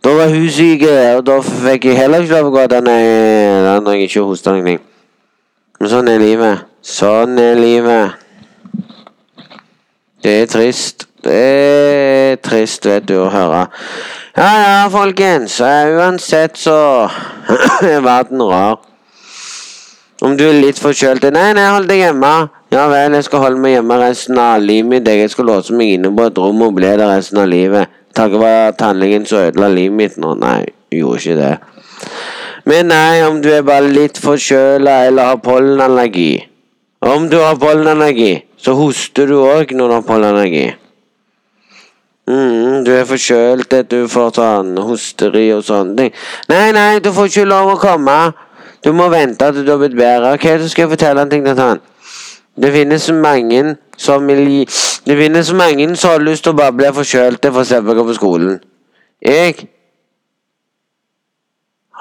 Da 0.03 0.13
var 0.15 0.31
hun 0.31 0.47
syk, 0.47 0.85
og 1.17 1.25
da 1.27 1.41
fikk 1.43 1.89
jeg 1.89 1.97
heller 1.99 2.23
ikke 2.23 2.37
lov 2.37 2.53
å 2.53 2.55
gå 2.55 2.69
der. 2.71 2.85
Nei, 2.87 3.01
da 3.65 3.75
når 3.83 3.97
jeg 3.97 4.07
ikke 4.07 4.23
hosta 4.29 4.55
noe. 4.55 4.77
Men 5.79 5.91
sånn 5.91 6.11
er 6.11 6.23
livet. 6.23 6.63
Sånn 6.83 7.35
er 7.39 7.59
livet. 7.59 8.28
Det 10.23 10.41
er 10.41 10.45
trist. 10.51 11.05
Det 11.23 11.35
er 11.35 12.35
trist, 12.43 12.85
vet 12.87 13.05
du, 13.07 13.15
å 13.23 13.29
høre. 13.31 13.65
Ja 14.35 14.49
ja, 14.59 14.73
folkens. 14.91 15.59
Uansett 15.63 16.59
så 16.59 16.75
er 17.87 18.03
verden 18.03 18.43
rar. 18.43 18.81
Om 20.19 20.35
du 20.35 20.43
er 20.49 20.57
litt 20.59 20.79
forkjølt 20.83 21.23
Nei, 21.31 21.53
nei, 21.55 21.69
hold 21.71 21.87
deg 21.87 22.01
hjemme. 22.03 22.33
Ja 22.75 22.89
vel, 22.91 23.15
jeg 23.15 23.29
skal 23.29 23.45
holde 23.45 23.63
meg 23.63 23.77
hjemme 23.77 24.01
resten 24.01 24.41
av 24.43 24.59
livet 24.59 24.91
mitt. 24.91 25.07
Jeg 25.07 25.31
skal 25.31 25.47
låse 25.47 25.75
meg 25.75 25.95
inne 25.95 26.11
på 26.15 26.27
et 26.27 26.43
rom 26.43 26.67
og 26.67 26.75
bli 26.75 26.91
der 26.91 27.07
resten 27.07 27.39
av 27.39 27.47
livet. 27.51 27.87
Takket 28.15 28.43
være 28.43 28.75
tannlegen 28.79 29.27
som 29.29 29.45
ødela 29.47 29.71
livet 29.71 29.95
mitt 30.01 30.19
nå. 30.19 30.35
Nei, 30.43 30.65
gjorde 30.91 31.23
ikke 31.23 31.39
det. 31.39 31.55
Men 32.67 32.91
nei, 32.91 33.23
om 33.23 33.39
du 33.39 33.47
er 33.55 33.63
bare 33.63 33.87
litt 33.87 34.19
forkjøla 34.19 34.99
eller 35.07 35.31
har 35.31 35.43
pollenallergi 35.47 36.48
Om 36.99 37.29
du 37.29 37.37
har 37.39 37.55
pollenallergi, 37.55 38.43
så 38.59 38.73
hoster 38.75 39.27
du 39.27 39.37
òg 39.39 39.71
når 39.71 39.87
du 39.87 39.93
har 39.95 40.07
pollenallergi. 40.07 40.67
Mm, 42.29 42.83
du 42.85 42.91
er 42.93 43.07
forkjølt, 43.09 43.71
du 43.89 44.03
får 44.11 44.33
sånn 44.35 44.75
hosteri 44.85 45.47
og 45.55 45.63
sånne 45.65 45.95
ting. 45.97 46.11
Nei, 46.51 46.67
nei, 46.75 46.99
du 47.01 47.09
får 47.15 47.31
ikke 47.31 47.47
lov 47.47 47.71
å 47.71 47.79
komme. 47.81 48.17
Du 48.83 48.91
må 48.93 49.07
vente 49.09 49.47
til 49.53 49.65
du 49.65 49.71
har 49.73 49.79
blitt 49.81 49.97
bedre. 49.97 50.35
Ok, 50.35 50.45
så 50.61 50.67
skal 50.69 50.85
jeg 50.85 50.93
fortelle 50.93 51.23
en 51.23 51.31
ting 51.31 51.47
til 51.47 51.57
han. 51.57 51.81
Det 52.59 52.73
finnes 52.75 53.09
mange 53.15 53.75
som 53.97 54.27
vil 54.27 54.67
Det 55.07 55.15
finnes 55.17 55.51
mange 55.53 55.95
som 55.95 56.11
har 56.11 56.19
lyst 56.19 56.43
til 56.43 56.53
å 56.53 56.59
bare 56.59 56.75
bli 56.75 56.91
forkjølte 56.93 57.51
for 57.55 57.63
å 57.63 57.95
gå 57.97 58.05
på 58.11 58.15
skolen. 58.19 58.59
Jeg 59.23 59.55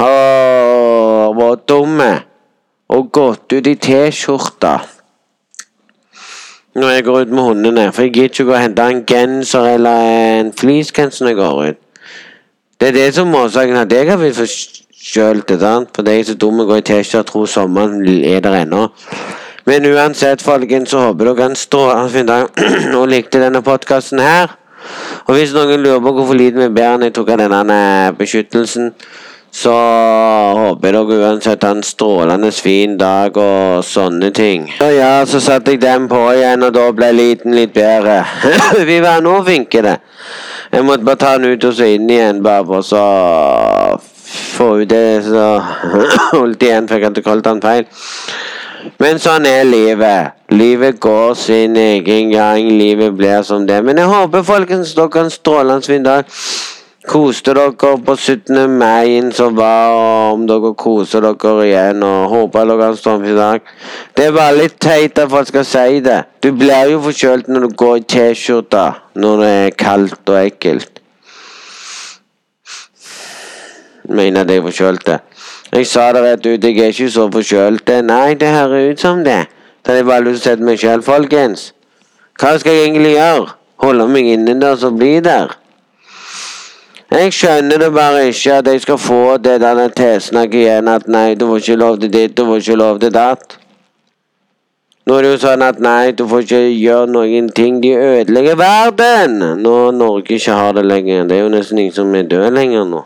har 0.02 1.32
vært 1.38 1.68
dumme 1.70 2.10
og 2.88 3.10
gått 3.12 3.52
ut 3.52 3.66
i 3.66 3.74
T-skjorta 3.74 4.78
når 6.78 6.90
jeg 6.94 7.04
går 7.04 7.20
ut 7.20 7.32
med 7.34 7.42
hundene. 7.42 7.86
For 7.92 8.06
jeg 8.06 8.12
gidder 8.14 8.44
ikke 8.44 8.54
å 8.54 8.60
hente 8.62 8.84
en 8.86 9.04
genser 9.08 9.72
eller 9.74 10.10
en 10.40 10.52
fleecegenser 10.54 11.24
når 11.24 11.32
jeg 11.32 11.40
går 11.40 11.62
ut. 11.64 11.80
Det 12.78 12.88
er 12.88 12.94
det 12.94 13.08
som 13.16 13.34
er 13.34 13.48
årsaken 13.48 13.80
at 13.80 13.92
jeg 13.92 14.06
har 14.06 14.20
blitt 14.20 14.38
forkjølt. 14.38 15.50
For 15.96 16.06
jeg 16.06 16.22
er 16.22 16.28
så 16.30 16.38
dum 16.38 16.62
å 16.62 16.68
gå 16.68 16.78
i 16.78 16.86
T-skjorte 16.86 17.24
og 17.24 17.32
tror 17.32 17.50
sommeren 17.50 18.06
er 18.22 18.40
der 18.44 18.60
ennå. 18.62 18.86
Men 19.68 19.84
uansett, 19.90 20.42
folkens, 20.42 20.94
så 20.94 21.08
håper 21.08 21.28
dere 21.28 21.50
en 21.50 21.58
strålende 21.58 22.22
dag 22.24 22.94
og 22.96 23.08
likte 23.10 23.42
denne 23.42 23.60
podkasten 23.62 24.22
her. 24.22 24.54
Og 25.26 25.34
hvis 25.36 25.52
noen 25.52 25.82
lurer 25.82 26.00
på 26.00 26.12
hvorfor 26.16 26.38
lyden 26.38 26.62
min 26.62 26.76
bedre 26.76 26.94
enn 26.96 27.08
jeg 27.08 27.16
tok 27.18 27.34
av 27.34 27.42
denne 27.42 27.80
beskyttelsen, 28.16 28.92
Så 29.58 29.72
håper 30.58 30.94
dere 30.94 31.16
uansett 31.18 31.64
har 31.66 31.74
en 31.74 31.82
strålende 31.82 32.50
fin 32.54 32.94
dag 32.98 33.36
og 33.42 33.84
sånne 33.84 34.30
ting. 34.30 34.68
Så 34.78 34.90
ja, 34.94 35.24
så 35.26 35.40
satte 35.42 35.74
jeg 35.74 35.82
den 35.82 36.06
på 36.10 36.20
igjen, 36.30 36.62
og 36.62 36.76
da 36.76 36.84
ble 36.94 37.08
lyden 37.16 37.56
litt 37.58 37.74
bedre. 37.74 38.20
Vi 38.90 39.00
var 39.02 39.24
nå 39.24 39.40
flinke, 39.48 39.82
det. 39.82 39.96
Jeg 40.70 40.84
måtte 40.86 41.08
bare 41.08 41.18
ta 41.18 41.32
den 41.38 41.56
ut 41.56 41.64
og 41.64 41.74
så 41.74 41.88
inn 41.90 42.06
igjen, 42.10 42.42
bare 42.44 42.66
for 42.68 42.86
så 42.86 43.02
få 44.28 44.70
ut 44.82 44.90
det, 44.90 45.24
så 45.26 45.48
holdt 46.38 46.62
igjen, 46.62 46.86
for 46.86 47.00
jeg 47.00 47.08
hadde 47.08 47.26
kalt 47.26 47.48
den 47.48 47.64
feil. 47.64 47.90
Men 49.02 49.18
sånn 49.18 49.46
er 49.48 49.66
livet. 49.66 50.36
Livet 50.54 51.00
går 51.02 51.34
sin 51.36 51.76
egen 51.76 52.30
gang. 52.30 52.68
Livet 52.78 53.16
blir 53.18 53.42
som 53.42 53.66
det. 53.66 53.80
Men 53.84 53.98
jeg 53.98 54.10
håper 54.10 54.46
folkens 54.46 54.94
dere 54.96 55.10
har 55.12 55.26
en 55.26 55.34
strålende 55.34 55.90
fin 55.90 56.06
dag. 56.06 56.30
Koste 57.08 57.54
dere 57.56 57.72
på 58.04 58.14
17. 58.16 58.68
mai 58.68 59.32
som 59.32 59.54
var, 59.56 59.94
og 59.96 60.32
om 60.34 60.42
dere 60.46 60.74
koser 60.76 61.24
dere 61.24 61.64
igjen. 61.64 62.02
og 62.04 62.28
Håper 62.28 62.66
dere 62.68 62.82
har 62.82 63.12
en 63.12 63.22
fin 63.24 63.36
dag. 63.36 63.60
Det 64.16 64.26
er 64.26 64.32
bare 64.36 64.56
litt 64.58 64.74
teit 64.76 65.18
at 65.18 65.30
folk 65.30 65.48
skal 65.48 65.64
si 65.64 66.00
det. 66.04 66.18
Du 66.44 66.50
blir 66.52 66.90
jo 66.92 66.98
forkjølt 67.06 67.48
når 67.48 67.64
du 67.64 67.76
går 67.80 67.94
i 67.96 68.02
T-skjorte 68.12 68.82
når 69.16 69.40
det 69.40 69.52
er 69.52 69.76
kaldt 69.80 70.28
og 70.28 70.36
ekkelt. 70.42 71.00
Mener 74.08 74.44
at 74.44 74.52
jeg 74.52 74.60
er 74.60 74.66
forkjølt. 74.66 75.08
Jeg 75.72 75.86
sa 75.88 76.04
det 76.12 76.22
rett 76.26 76.46
ut, 76.46 76.64
jeg 76.64 76.76
er 76.76 76.92
ikke 76.92 77.08
så 77.14 77.24
forkjølt. 77.32 77.94
Nei, 78.04 78.34
det 78.34 78.50
høres 78.52 78.92
ut 78.92 79.06
som 79.06 79.24
det. 79.24 79.46
Da 79.80 79.94
er 79.94 80.02
jeg 80.02 80.10
bare 80.10 80.26
lyst 80.26 80.44
til 80.44 80.52
å 80.52 80.56
sette 80.58 80.68
meg 80.68 80.84
sjøl, 80.84 81.06
folkens. 81.08 81.70
Hva 82.36 82.52
skal 82.60 82.76
jeg 82.76 82.90
egentlig 82.90 83.14
gjøre? 83.16 83.48
Holde 83.80 84.08
meg 84.12 84.28
innendørs 84.34 84.84
og 84.84 85.00
bli 85.00 85.16
der? 85.24 85.56
Jeg 87.08 87.32
skjønner 87.32 87.80
det 87.80 87.92
bare 87.92 88.26
ikke 88.28 88.58
at 88.60 88.66
jeg 88.68 88.80
skal 88.84 88.98
få 89.00 89.36
det 89.40 89.60
der 89.60 89.88
tilsnakket 89.96 90.60
igjen 90.60 90.88
at 90.92 91.06
nei, 91.08 91.32
du 91.34 91.46
får 91.48 91.62
ikke 91.62 91.76
lov 91.80 91.96
til 92.02 92.12
ditt, 92.12 92.36
du 92.36 92.44
får 92.44 92.60
ikke 92.60 92.76
lov 92.76 92.98
til 93.00 93.14
datt. 93.14 93.56
Nå 95.08 95.16
er 95.16 95.24
det 95.24 95.30
jo 95.30 95.36
sånn 95.40 95.62
at 95.64 95.78
nei, 95.80 96.10
du 96.12 96.26
får 96.28 96.42
ikke 96.44 96.58
gjøre 96.68 97.08
noen 97.08 97.46
ting. 97.56 97.78
De 97.80 97.94
ødelegger 97.96 98.58
verden! 98.60 99.38
Når 99.64 99.94
Norge 99.96 100.36
ikke 100.36 100.52
har 100.52 100.74
det 100.76 100.84
lenger. 100.84 101.22
Det 101.24 101.38
er 101.38 101.46
jo 101.46 101.54
nesten 101.54 101.80
ingen 101.80 101.94
som 101.96 102.12
er 102.12 102.28
død 102.28 102.50
lenger 102.52 102.84
nå. 102.90 103.00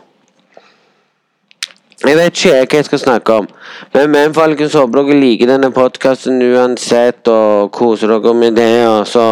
Jeg 2.03 2.17
vet 2.19 2.35
ikke 2.35 2.51
hva 2.51 2.81
jeg 2.81 2.89
skal 2.89 2.99
snakke 2.99 3.37
om. 3.39 3.47
Men, 3.93 4.11
men 4.11 4.35
folkens, 4.35 4.75
håper 4.75 4.99
dere 4.99 5.21
liker 5.21 5.53
denne 5.53 5.71
podkasten 5.71 6.43
uansett, 6.43 7.23
og 7.31 7.71
koser 7.71 8.11
dere 8.11 8.35
med 8.35 8.59
det. 8.59 8.83
Og 8.89 9.07
så 9.07 9.25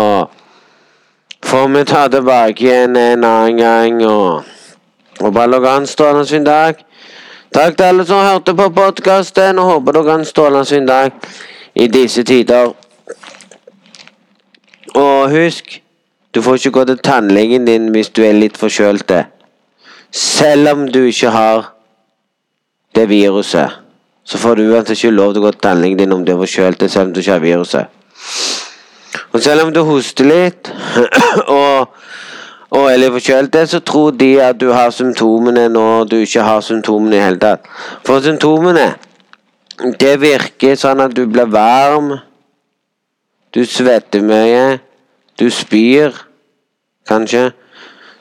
får 1.44 1.68
vi 1.76 1.84
ta 1.92 2.08
tilbake 2.08 2.70
igjen 2.70 2.96
en 2.96 3.28
annen 3.28 3.60
gang. 3.60 4.00
Og, 4.08 4.48
og 5.22 5.34
bare 5.34 5.52
dere 5.52 5.76
an 5.76 5.86
en 5.86 5.88
strålende 5.88 6.28
fin 6.28 6.44
dag. 6.44 6.76
Takk 7.54 7.78
til 7.78 7.84
alle 7.84 8.06
som 8.08 8.26
hørte 8.26 8.56
på 8.56 8.70
podkasten, 8.76 9.60
og 9.60 9.66
håper 9.66 9.98
dere 9.98 10.12
har 10.12 10.20
en 10.20 10.26
strålende 10.26 10.66
fin 10.66 10.86
dag 10.88 11.12
i 11.76 11.88
disse 11.88 12.24
tider. 12.24 12.72
Og 14.96 15.32
husk, 15.32 15.82
du 16.36 16.42
får 16.42 16.54
ikke 16.54 16.72
gå 16.72 16.86
til 16.86 16.98
tannlegen 16.98 17.68
din 17.68 17.92
hvis 17.92 18.10
du 18.10 18.24
er 18.24 18.34
litt 18.34 18.58
forkjølt. 18.58 19.12
Selv 20.12 20.70
om 20.72 20.88
du 20.92 21.04
ikke 21.04 21.30
har 21.32 21.72
det 22.96 23.10
viruset, 23.10 23.80
så 24.24 24.38
får 24.38 24.56
du 24.56 24.70
uansett 24.72 24.98
ikke 24.98 25.16
lov 25.16 25.34
til 25.34 25.42
å 25.42 25.46
gå 25.46 25.52
til 25.56 25.64
tannlegen 25.64 26.00
din 26.00 26.14
om 26.16 26.26
du 26.26 26.34
er 26.34 26.42
forkjølt, 26.44 26.84
selv 26.92 27.10
om 27.10 27.14
du 27.14 27.20
ikke 27.20 27.36
har 27.36 27.44
viruset. 27.44 27.86
Og 29.32 29.42
selv 29.44 29.66
om 29.66 29.74
du 29.74 29.82
hoster 29.88 30.28
litt 30.28 30.72
og, 31.62 32.01
og 32.72 32.88
er 32.88 33.00
litt 33.02 33.12
forkjølt, 33.12 33.58
så 33.68 33.80
tror 33.84 34.14
de 34.16 34.32
at 34.44 34.60
du 34.62 34.70
har 34.72 34.94
symptomene 34.96 35.68
når 35.70 36.06
du 36.12 36.18
ikke 36.24 36.46
har 36.48 36.62
symptomene 36.64 37.18
i 37.18 37.24
hele 37.24 37.40
tatt. 37.42 37.68
For 38.08 38.24
symptomene, 38.24 38.94
det 40.00 40.14
virker 40.22 40.78
sånn 40.80 41.04
at 41.04 41.16
du 41.18 41.26
blir 41.28 41.52
varm, 41.52 42.14
du 43.52 43.66
svetter 43.68 44.24
mye, 44.24 44.80
du 45.40 45.50
spyr, 45.52 46.16
kanskje. 47.10 47.50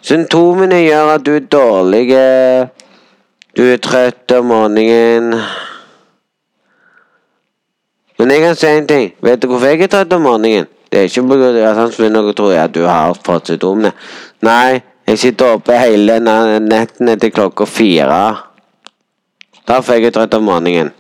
Symptomene 0.03 0.81
gjør 0.83 1.15
at 1.15 1.27
du 1.27 1.35
er 1.37 1.47
dårlig 1.53 2.07
du 3.57 3.65
er 3.67 3.81
trøtt 3.83 4.33
om 4.33 4.47
morgenen. 4.47 5.35
Men 8.19 8.31
jeg 8.31 8.43
kan 8.45 8.57
si 8.57 8.67
en 8.67 8.87
ting. 8.87 9.09
Vet 9.23 9.43
du 9.43 9.49
hvorfor 9.51 9.67
jeg 9.67 9.83
er 9.83 9.91
trøtt 9.91 10.13
om 10.15 10.23
morgenen? 10.23 10.69
Det 10.91 10.99
er 10.99 11.09
ikke 11.09 11.23
pga. 11.23 11.71
at 11.71 11.77
han 11.77 12.13
noe 12.13 12.33
tror 12.35 12.55
at 12.59 12.75
du 12.75 12.85
har 12.87 13.15
fått 13.25 13.47
symptomene. 13.47 13.93
Nei, 14.43 14.83
jeg 15.07 15.19
sitter 15.19 15.55
oppe 15.55 15.79
hele 15.79 16.19
nettene 16.21 17.17
til 17.19 17.31
klokka 17.31 17.67
fire. 17.67 18.23
Da 19.69 19.81
får 19.81 20.01
jeg 20.01 20.13
trøtt 20.15 20.35
om 20.35 20.45
morgenen. 20.51 20.91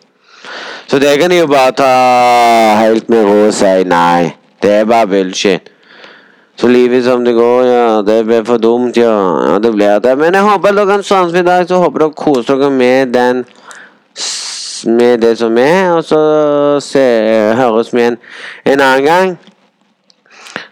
Så 0.87 0.99
det 0.99 1.19
kan 1.21 1.31
jeg 1.31 1.41
jo 1.41 1.51
bare 1.51 1.73
ta 1.73 1.91
helt 2.81 3.09
med 3.09 3.27
ro 3.27 3.37
og 3.49 3.55
si 3.55 3.85
nei. 3.87 4.33
Det 4.63 4.71
er 4.81 4.89
bare 4.89 5.07
bullshit. 5.07 5.71
Så 6.57 6.69
livet 6.69 7.05
som 7.05 7.25
det 7.25 7.35
går, 7.35 7.63
ja. 7.65 8.03
Det 8.03 8.25
blir 8.27 8.43
for 8.45 8.59
dumt, 8.59 8.97
ja. 8.97 9.15
ja 9.49 9.59
det 9.59 9.73
blir 9.73 9.99
det. 9.99 10.19
Men 10.19 10.35
jeg 10.35 10.43
håper 10.45 10.75
dere 10.77 10.99
en 10.99 11.07
sånn 11.07 11.31
i 11.39 11.45
dag, 11.47 11.65
så 11.69 11.79
håper 11.81 12.05
dere 12.05 12.19
koser 12.19 12.59
dere 12.59 12.71
med 12.71 13.15
den 13.15 13.45
Med 14.87 15.21
det 15.21 15.35
som 15.39 15.57
er. 15.61 15.93
Og 15.95 16.05
så 16.05 16.19
se, 16.85 17.07
høres 17.57 17.93
vi 17.93 18.01
igjen 18.01 18.19
en 18.65 18.81
annen 18.81 19.07
gang. 19.07 19.33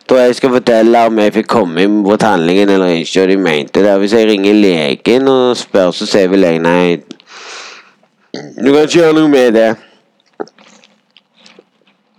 Da 0.08 0.22
jeg 0.22 0.38
skal 0.38 0.54
fortelle 0.54 1.00
om 1.06 1.18
jeg 1.20 1.34
fikk 1.34 1.50
komme 1.52 1.82
inn 1.84 1.98
på 2.04 2.16
tannlegen 2.16 2.70
eller 2.72 2.94
ikke, 2.96 3.22
og 3.22 3.28
de 3.28 3.36
mente 3.36 3.82
det. 3.84 3.98
Hvis 4.00 4.14
jeg 4.16 4.28
ringer 4.30 4.56
legen 4.56 5.28
og 5.28 5.56
spør, 5.56 5.90
så 5.92 6.08
sier 6.08 6.30
vel 6.32 6.46
jeg 6.48 6.62
nei. 6.64 6.96
Du 8.32 8.72
kan 8.72 8.86
ikke 8.86 9.02
gjøre 9.02 9.18
noe 9.18 9.28
med 9.28 9.52
det. 9.58 9.68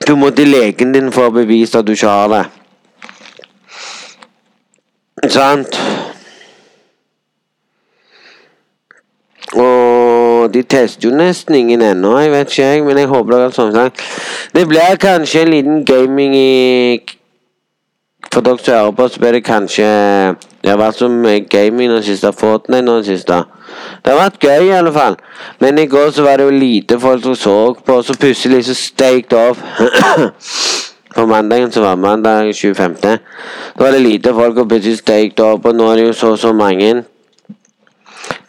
Du 0.07 0.15
må 0.15 0.29
til 0.29 0.53
legen 0.53 0.93
din 0.93 1.11
for 1.13 1.29
å 1.29 1.33
bevise 1.33 1.81
at 1.81 1.87
du 1.87 1.95
ikke 1.97 2.13
har 2.13 2.29
det. 2.33 2.45
Sant? 5.33 5.75
Og 9.57 10.53
de 10.53 10.61
tester 10.63 11.09
jo 11.09 11.15
nesten 11.17 11.57
ingen 11.57 11.81
ennå, 11.81 12.15
jeg 12.21 12.31
vet 12.31 12.51
ikke, 12.51 12.65
jeg, 12.65 12.83
men 12.85 13.01
jeg 13.01 13.09
håper 13.09 13.33
det 13.33 13.45
er 13.47 13.55
sånn. 13.57 13.93
Det 14.53 14.65
blir 14.69 14.99
kanskje 15.01 15.41
en 15.41 15.51
liten 15.57 15.81
gaming 15.89 16.35
i 16.37 16.99
For 18.39 18.45
dere 18.45 18.63
som 18.63 18.73
hører 18.73 18.91
på, 18.95 19.05
så 19.07 19.19
blir 19.19 19.31
det 19.35 19.43
kanskje 19.43 19.85
Det 20.63 20.69
har 20.69 20.77
vært 20.79 20.95
som 20.95 21.23
gaming 21.51 21.89
den 21.91 22.03
siste, 22.03 22.31
Fortnite 22.31 22.85
nå 22.87 22.93
den 22.95 23.03
siste. 23.03 23.35
Det 24.05 24.13
har 24.13 24.15
vært 24.15 24.39
gøy, 24.39 24.69
i 24.69 24.77
alle 24.77 24.93
fall. 24.95 25.17
Men 25.59 25.79
i 25.79 25.85
går 25.91 26.13
så 26.15 26.23
var 26.23 26.37
det 26.37 26.45
jo 26.45 26.53
lite 26.55 26.99
folk 26.99 27.23
som 27.23 27.35
så 27.35 27.57
på, 27.73 27.97
og 27.97 28.05
så 28.05 28.15
plutselig 28.15 28.61
så 28.65 28.77
det 29.09 29.33
opp. 29.33 29.57
På 31.15 31.25
mandagen 31.25 31.71
som 31.71 31.83
var 31.83 31.95
mandag 31.95 32.53
25. 32.55 32.95
Da 33.03 33.17
var 33.75 33.91
det 33.91 34.01
lite 34.01 34.33
folk, 34.33 34.57
og 34.57 34.69
plutselig 34.69 34.97
staked 34.97 35.39
opp, 35.39 35.65
og 35.65 35.75
nå 35.75 35.91
er 35.91 35.95
det 35.95 36.07
jo 36.07 36.13
så 36.13 36.35
så 36.35 36.53
mange. 36.53 37.03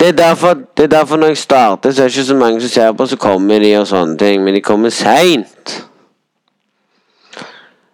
Det 0.00 0.08
er, 0.08 0.12
derfor, 0.12 0.54
det 0.76 0.84
er 0.84 0.98
derfor 0.98 1.16
når 1.16 1.26
jeg 1.26 1.36
starter, 1.36 1.90
så 1.90 2.02
er 2.02 2.08
det 2.08 2.16
ikke 2.16 2.30
så 2.30 2.34
mange 2.34 2.60
som 2.60 2.70
ser 2.70 2.92
på, 2.92 3.06
så 3.06 3.16
kommer 3.16 3.58
de 3.58 3.74
og 3.78 3.86
sånne 3.86 4.18
ting. 4.18 4.44
Men 4.44 4.54
de 4.54 4.60
kommer 4.60 4.90
seint. 4.90 5.89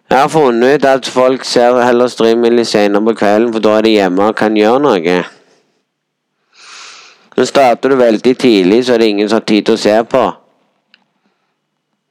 Jeg 0.09 0.19
har 0.19 0.27
funnet 0.31 0.75
ut 0.75 0.85
at 0.87 1.07
folk 1.11 1.43
ser 1.45 1.81
heller 1.83 2.07
streamen 2.07 2.65
senere 2.65 3.03
på 3.03 3.13
kvelden, 3.13 3.51
for 3.53 3.59
da 3.59 3.77
er 3.77 3.81
de 3.81 3.89
hjemme 3.89 4.23
og 4.23 4.35
kan 4.39 4.55
gjøre 4.55 4.79
noe. 4.79 5.15
Men 7.37 7.45
starter 7.45 7.89
du 7.89 7.95
veldig 7.95 8.37
tidlig, 8.39 8.85
så 8.85 8.93
er 8.93 8.97
det 8.97 9.07
ingen 9.07 9.29
som 9.29 9.41
har 9.41 9.45
tid 9.45 9.65
til 9.65 9.75
å 9.75 9.81
se 9.81 9.97
på. 10.09 10.21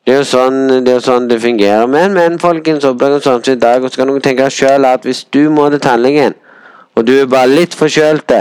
Det 0.06 0.14
er 0.14 0.20
jo 0.20 0.28
sånn 0.28 0.85
det, 0.87 0.92
er 0.92 1.00
sånn 1.02 1.24
det 1.26 1.40
fungerer. 1.42 1.88
Men, 1.90 2.12
men 2.14 2.37
folkens, 2.38 2.85
oppdager 2.87 3.24
sånn 3.24 3.42
som 3.42 3.56
i 3.56 3.62
dag, 3.64 3.82
og 3.82 3.90
så 3.90 4.02
kan 4.02 4.12
dere 4.12 4.22
tenke 4.28 4.52
sjøl 4.54 4.87
at 4.87 5.09
hvis 5.09 5.24
du 5.35 5.48
må 5.50 5.66
til 5.72 5.82
tannlegen, 5.82 6.37
og 6.94 7.09
du 7.09 7.16
er 7.16 7.26
bare 7.32 7.50
litt 7.50 7.74
forkjølt 7.74 8.37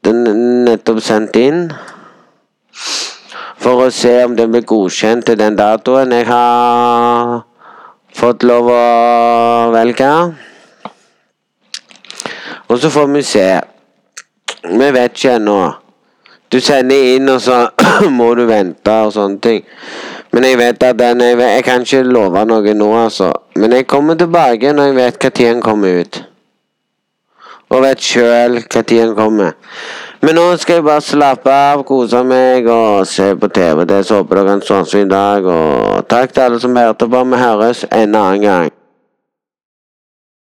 den 0.05 0.23
nettopp 0.63 0.99
sendt 1.03 1.35
inn. 1.35 1.71
For 3.57 3.83
å 3.83 3.89
se 3.91 4.23
om 4.23 4.35
den 4.37 4.51
blir 4.53 4.63
godkjent 4.63 5.25
til 5.27 5.39
den 5.39 5.55
datoen 5.59 6.11
jeg 6.13 6.25
har 6.29 7.46
fått 8.17 8.45
lov 8.47 8.69
å 8.73 8.83
velge. 9.75 10.11
Og 12.67 12.79
så 12.81 12.89
får 12.91 13.11
vi 13.13 13.23
se. 13.23 13.49
Vi 14.67 14.87
vet 14.91 15.13
ikke 15.13 15.35
ennå. 15.37 15.59
Du 16.51 16.59
sender 16.63 17.13
inn, 17.15 17.29
og 17.29 17.41
så 17.43 17.67
må 18.17 18.31
du 18.35 18.45
vente 18.47 18.93
og 19.05 19.13
sånne 19.15 19.41
ting. 19.43 19.61
Men 20.31 20.47
jeg 20.47 20.59
vet 20.59 20.83
at 20.83 20.97
den 20.99 21.21
Jeg, 21.23 21.39
jeg 21.39 21.63
kan 21.63 21.85
ikke 21.85 22.03
love 22.03 22.43
noe 22.47 22.73
nå, 22.73 22.89
altså. 22.97 23.31
Men 23.55 23.75
jeg 23.75 23.87
kommer 23.87 24.15
tilbake 24.19 24.73
når 24.73 24.91
jeg 24.91 24.97
vet 24.97 25.23
når 25.23 25.37
den 25.37 25.61
kommer 25.61 26.01
ut. 26.01 26.21
Og 27.69 27.83
vet 27.83 28.03
sjøl 28.03 28.61
når 28.63 28.89
den 28.89 29.15
kommer. 29.15 29.55
Men 30.21 30.33
nå 30.35 30.45
skal 30.57 30.79
jeg 30.79 30.85
bare 30.87 31.03
slappe 31.05 31.51
av, 31.53 31.83
kose 31.85 32.23
meg 32.25 32.65
og 32.71 33.05
se 33.09 33.29
på 33.37 33.51
TV. 33.53 33.85
Det 33.85 34.01
så 34.07 34.21
håper 34.21 34.41
dere 34.41 34.57
en 34.57 34.65
sånn 34.65 34.89
som 34.89 35.03
i 35.03 35.11
dag. 35.11 35.45
Og 35.45 36.07
takk 36.09 36.33
til 36.33 36.47
alle 36.47 36.61
som 36.63 36.77
hørte 36.77 37.09
på. 37.11 37.23
Vi 37.33 37.43
høres 37.43 37.85
en 37.91 38.17
annen 38.17 38.41
gang. 38.47 38.76